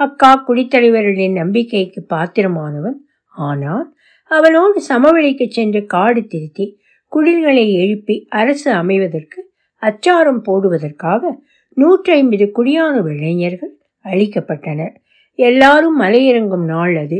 அக்கா 0.00 0.30
குடித்தலைவர்களின் 0.46 1.32
நம்பிக்கைக்கு 1.32 2.00
பாத்திரமானவன் 2.08 2.98
ஆனால் 3.36 3.86
அவனோடு 4.30 4.78
சமவெளிக்கு 4.88 5.46
சென்று 5.48 5.80
காடு 5.86 6.22
திருத்தி 6.26 6.66
குடில்களை 7.12 7.66
எழுப்பி 7.74 8.16
அரசு 8.30 8.68
அமைவதற்கு 8.72 9.40
அச்சாரம் 9.82 10.40
போடுவதற்காக 10.44 11.22
நூற்றி 11.76 12.12
ஐம்பது 12.12 12.44
குடியான 12.56 13.00
இளைஞர்கள் 13.14 13.72
அழிக்கப்பட்டனர். 14.04 14.94
எல்லாரும் 15.38 16.00
மலையிறங்கும் 16.00 16.64
நாள் 16.64 16.94
அது. 16.96 17.18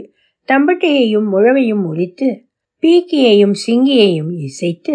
தம்பட்டையையும் 0.48 1.26
முழவையும் 1.32 1.82
ஒலித்து 1.90 2.28
பீக்கியையும் 2.82 3.54
சிங்கியையும் 3.66 4.30
இசைத்து 4.46 4.94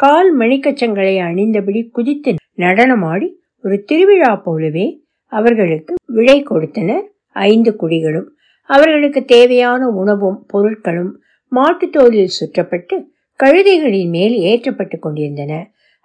கால் 0.00 0.38
மணிக்கச்சங்களை 0.38 1.14
அணிந்தபடி 1.28 1.80
குதித்து 1.90 2.34
நடனமாடி 2.56 3.28
ஒரு 3.64 3.76
திருவிழா 3.84 4.36
போலவே 4.36 4.86
அவர்களுக்கு 5.32 5.94
விடை 6.06 6.42
கொடுத்தனர் 6.42 7.04
ஐந்து 7.32 7.70
குடிகளும். 7.80 8.28
அவர்களுக்கு 8.70 9.20
தேவையான 9.24 9.88
உணவும் 10.02 10.38
பொருட்களும் 10.52 11.12
மாட்டுத்தோலில் 11.52 12.34
சுற்றப்பட்டு 12.38 12.96
கழுதைகளின் 13.40 14.12
மேல் 14.16 14.34
ஏற்றப்பட்டு 14.50 14.98
கொண்டிருந்தன. 14.98 15.52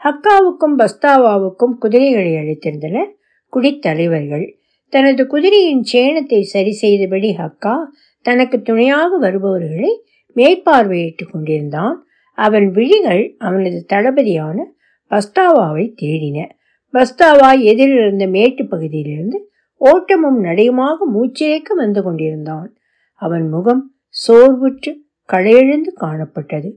ஹக்காவுக்கும் 0.03 0.77
பஸ்தாவாவுக்கும் 0.77 1.77
குதிரைகளை 1.79 2.33
அளித்திருந்தனர் 2.33 3.11
குடித்தலைவர்கள் 3.53 4.53
தனது 4.89 5.27
குதிரையின் 5.27 5.83
சேணத்தை 5.93 6.41
சரி 6.41 6.71
செய்தபடி 6.71 7.35
ஹக்கா 7.37 7.75
தனக்கு 8.21 8.61
துணையாக 8.61 9.17
வருபவர்களை 9.17 10.03
மேற்பார்வையிட்டுக் 10.35 11.31
கொண்டிருந்தான். 11.31 12.05
அவன் 12.33 12.71
விழிகள் 12.71 13.35
அவனது 13.37 13.85
தளபதியான 13.93 14.63
பஸ்தாவாவை 15.09 15.93
தேடின. 16.01 16.49
பஸ்தாவா 16.93 17.61
எதிரிருந்த 17.61 18.27
மேட்டு 18.27 18.67
பகுதியிலிருந்து 18.67 19.51
ஓட்டமும் 19.75 20.43
நடையுமாக 20.43 20.97
மூச்சிறைக்க 21.13 21.73
வந்து 21.75 22.03
கொண்டிருந்தான். 22.03 22.75
அவன் 23.13 23.49
முகம் 23.49 23.95
சோர்வுற்று 24.27 24.95
களையெழுந்து 25.33 25.93
காணப்பட்டது. 26.01 26.71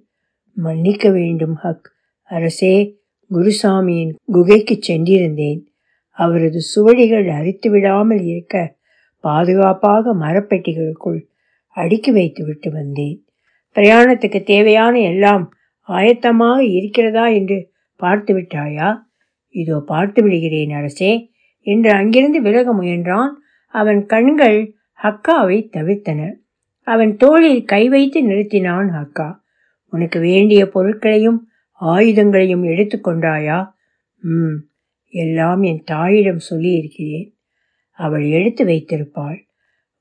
மன்னிக்க 0.54 1.10
வேண்டும் 1.10 1.54
ஹக். 1.54 1.92
அரசே 2.22 2.99
குருசாமியின் 3.30 4.12
குகைக்கு 4.32 4.74
சென்றிருந்தேன். 4.88 5.60
அவரது 6.18 6.60
சுவடிகள் 6.74 7.28
அரித்து 7.30 7.70
விடாமல் 7.70 8.22
இருக்க 8.22 8.78
பாதுகாப்பாக 9.20 10.14
மரப்பெட்டிகளுக்குள் 10.14 11.20
அடுக்கி 11.76 12.10
வைத்து 12.10 12.44
விட்டு 12.44 12.70
வந்தேன். 12.70 13.18
பிரயாணத்துக்கு 13.76 14.42
தேவையான 14.42 14.94
எல்லாம் 15.00 15.44
ஆயத்தமாக 15.88 16.58
இருக்கிறதா 16.60 17.26
என்று 17.28 17.58
பார்த்து 17.96 18.32
விட்டாயா? 18.34 18.88
இதோ 19.54 19.76
பார்த்து 19.86 20.22
விடுகிறேன் 20.22 20.70
அரசே 20.70 21.30
என்று 21.66 21.90
அங்கிருந்து 21.90 22.42
விலக 22.42 22.72
முயன்றான். 22.74 23.32
அவன் 23.74 24.06
கண்கள் 24.06 24.58
ஹக்காவை 25.00 25.58
தவிர்த்தன. 25.76 26.20
அவன் 26.86 27.16
தோளில் 27.16 27.64
கை 27.64 27.88
வைத்து 27.88 28.20
நிறுத்தினான் 28.28 28.88
ஹக்கா. 28.90 29.28
உனக்கு 29.92 30.18
வேண்டிய 30.20 30.68
பொருட்களையும் 30.68 31.49
ஆயுதங்களையும் 31.80 32.64
எடுத்துக்கொண்டாயா 32.64 33.58
ம் 34.22 34.56
எல்லாம் 35.12 35.62
என் 35.62 35.82
தாயிடம் 35.84 36.38
சொல்லியிருக்கிறேன். 36.38 37.28
அவள் 37.98 38.26
எடுத்து 38.30 38.64
வைத்திருப்பாள். 38.64 39.38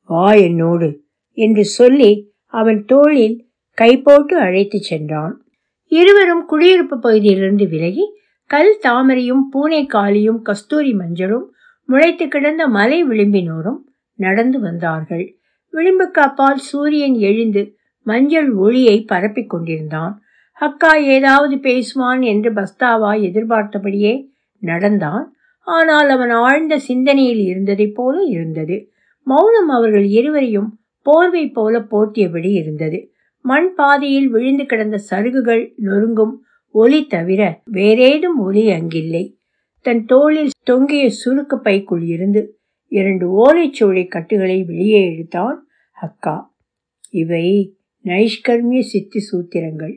வா 0.10 0.34
என்னோடு 0.34 1.04
என்று 1.38 1.66
சொல்லி 1.66 2.12
அவன் 2.46 2.86
தோளில் 2.86 3.48
கை 3.74 4.02
போட்டு 4.02 4.38
அழைத்துச் 4.38 4.84
சென்றான். 4.84 5.46
இருவரும் 5.92 6.46
குடியிருப்பு 6.46 7.00
பகுதியிலிருந்து 7.00 7.68
விலகி 7.68 8.06
கல் 8.46 8.80
தாமரையும் 8.82 9.44
பூனைக்காலியும் 9.54 10.42
கஸ்தூரி 10.42 10.94
மஞ்சளும் 10.94 11.48
முளைத்து 11.90 12.28
கிடந்த 12.28 12.68
மலை 12.68 13.08
விளிம்பினோரும் 13.08 13.82
நடந்து 14.20 14.60
வந்தார்கள். 14.60 15.38
விளிம்புக்கு 15.74 16.20
அப்பால் 16.22 16.58
சூரியன் 16.58 17.14
எழுந்து 17.14 17.78
மஞ்சள் 18.06 18.54
ஒளியை 18.54 19.04
பரப்பிக் 19.04 19.50
கொண்டிருந்தான். 19.50 20.22
அக்கா 20.60 20.94
ஏதாவது 20.94 21.56
பேசுவான் 21.56 22.24
என்று 22.24 22.50
பஸ்தாவா 22.54 23.12
எதிர்பார்த்தபடியே 23.22 24.14
நடந்தான். 24.60 25.26
ஆனால் 25.68 26.10
அவன் 26.10 26.30
ஆழ்ந்த 26.30 26.78
சிந்தனையில் 26.80 27.44
இருந்ததைப் 27.44 27.96
போல 27.96 28.24
இருந்தது. 28.24 28.92
மௌனம் 29.28 29.70
அவர்கள் 29.70 30.06
இருவரையும் 30.06 30.70
போர்வை 31.02 31.50
போல 31.50 31.80
போர்த்தியபடி 31.92 32.52
இருந்தது. 32.52 33.00
மண் 33.42 33.74
பாதையில் 33.74 34.30
விழுந்து 34.30 34.66
கிடந்த 34.66 34.98
சருகுகள் 35.10 35.64
நொறுங்கும் 35.84 36.34
ஒலி 36.76 37.06
தவிர 37.06 37.62
வேறேதும் 37.72 38.38
ஒலி 38.38 38.68
அங்கில்லை. 38.68 39.38
தன் 39.86 40.06
தோளில் 40.06 40.50
தொங்கிய 40.64 41.10
சுருக்கு 41.22 41.56
பைக்குள் 41.56 42.04
இருந்து 42.04 42.42
இரண்டு 42.92 43.26
ஓலைச்சுவடி 43.40 44.08
கட்டுகளை 44.08 44.64
வெளியே 44.64 45.02
இழுத்தான் 45.10 45.58
அக்கா. 45.92 46.56
இவை 47.10 47.76
நைஷ்கர்மிய 48.06 48.80
சித்தி 48.80 49.20
சூத்திரங்கள். 49.20 49.96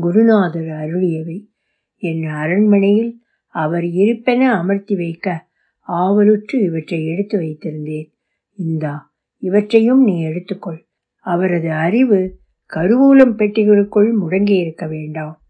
குருநாதர் 0.00 0.66
அருளியவை. 0.66 1.48
என் 1.96 2.24
அரண்மனையில் 2.26 3.22
அவர் 3.46 3.82
இருப்பென 3.82 4.40
அமர்த்தி 4.40 4.96
வைக்க 4.96 5.50
ஆவலுற்று 5.88 6.62
இவற்றை 6.62 7.06
எடுத்து 7.06 7.40
வைத்திருந்தேன். 7.40 8.12
இந்தா 8.52 9.14
இவற்றையும் 9.38 10.02
நீ 10.02 10.26
எடுத்துக்கொள். 10.26 10.86
அவரது 11.16 11.72
அறிவு 11.72 12.40
கருவூலம் 12.74 13.36
பெட்டிகளுக்குள் 13.36 14.12
முடங்கி 14.12 14.58
இருக்க 14.58 14.86
வேண்டாம். 14.86 15.42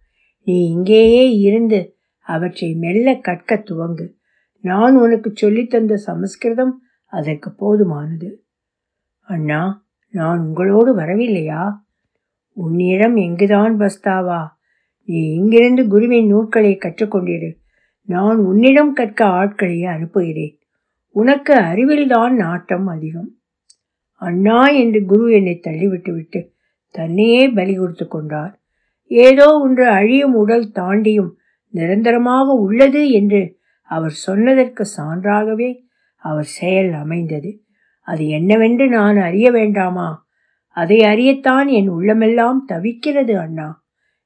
நீ 0.45 0.71
இங்கேயே 0.71 1.33
இருந்து 1.33 1.97
அவற்றை 2.19 2.75
மெல்ல 2.75 3.15
கற்க 3.15 3.63
துவங்கு. 3.71 4.13
நான் 4.61 4.97
உனக்கு 4.97 5.33
சொல்லித்தந்த 5.43 5.95
சமஸ்கிருதம் 5.95 6.83
அதற்கு 7.05 7.51
போதுமானது. 7.51 8.33
அண்ணா 9.21 9.87
நான் 10.09 10.41
உங்களோடு 10.41 10.97
வரவில்லையா? 10.97 11.73
உன்னிடம் 12.53 13.17
எங்குதான் 13.17 13.79
பஸ்தாவா? 13.79 14.49
நீ 15.05 15.35
இங்கிருந்து 15.35 15.89
குருவின் 15.89 16.27
நூல்களை 16.27 16.79
கற்றுக்கொண்டிரு. 16.79 17.57
நான் 18.05 18.37
உன்னிடம் 18.37 18.93
கற்க 18.93 19.25
ஆட்களை 19.25 19.85
அனுப்புகிறேன். 19.85 20.59
உனக்கு 21.09 21.55
அறிவில்தான் 21.55 22.35
நாட்டம் 22.35 22.87
அதிகம். 22.87 23.37
அண்ணா 24.15 24.67
என்று 24.67 25.05
குரு 25.05 25.33
என்னை 25.33 25.61
தள்ளிவிட்டு 25.63 26.15
விட்டு 26.15 26.53
தன்னையே 26.91 27.49
பலி 27.49 27.75
கொடுத்து 27.75 28.09
கொண்டார். 28.09 28.61
ஏதோ 29.07 29.59
ஒன்று 29.59 29.89
அழியும் 29.89 30.35
உடல் 30.35 30.71
தாண்டியும் 30.75 31.31
நிரந்தரமாக 31.69 32.53
உள்ளது 32.53 33.11
என்று 33.11 33.61
அவர் 33.83 34.11
சொன்னதற்கு 34.11 34.85
சான்றாகவே 34.97 35.79
அவர் 36.17 36.45
செயல் 36.45 36.93
அமைந்தது. 36.93 37.65
அது 38.01 38.29
என்னவென்று 38.29 38.89
நான் 38.89 39.17
அறிய 39.17 39.51
வேண்டாமா? 39.51 40.22
அதை 40.73 40.99
அறியத்தான் 41.01 41.69
என் 41.69 41.89
உள்ளமெல்லாம் 41.89 42.61
தவிக்கிறது 42.69 43.35
அண்ணா 43.37 43.69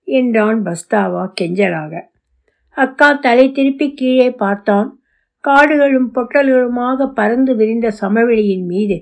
என்றான் 0.08 0.62
பஸ்தாவா 0.62 1.24
கெஞ்சலாக. 1.40 2.02
அக்கா 2.76 3.12
தலை 3.12 3.52
திருப்பி 3.52 3.94
கீழே 3.94 4.30
பார்த்தான். 4.30 5.00
காடுகளும் 5.44 6.10
பொட்டல்களுமாக 6.14 7.12
பறந்து 7.12 7.56
விரிந்த 7.56 7.88
சமவெளியின் 8.00 8.64
மீது 8.64 8.98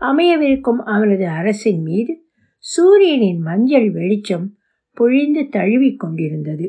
அமையவிருக்கும் 0.00 0.80
அவனது 0.84 1.26
அரசின் 1.28 1.82
மீது 1.82 2.14
சூரியனின் 2.58 3.40
மஞ்சள் 3.40 3.90
வெளிச்சம் 3.90 4.46
பொழிந்து 4.96 5.48
தழுவிக் 5.48 5.98
கொண்டிருந்தது. 5.98 6.66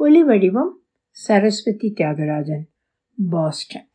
ஒலி 0.00 0.22
வடிவம் 0.22 0.72
சரஸ்வதி 1.10 1.88
தியாகராஜன் 1.96 2.64
பாஸ்டன். 3.30 3.88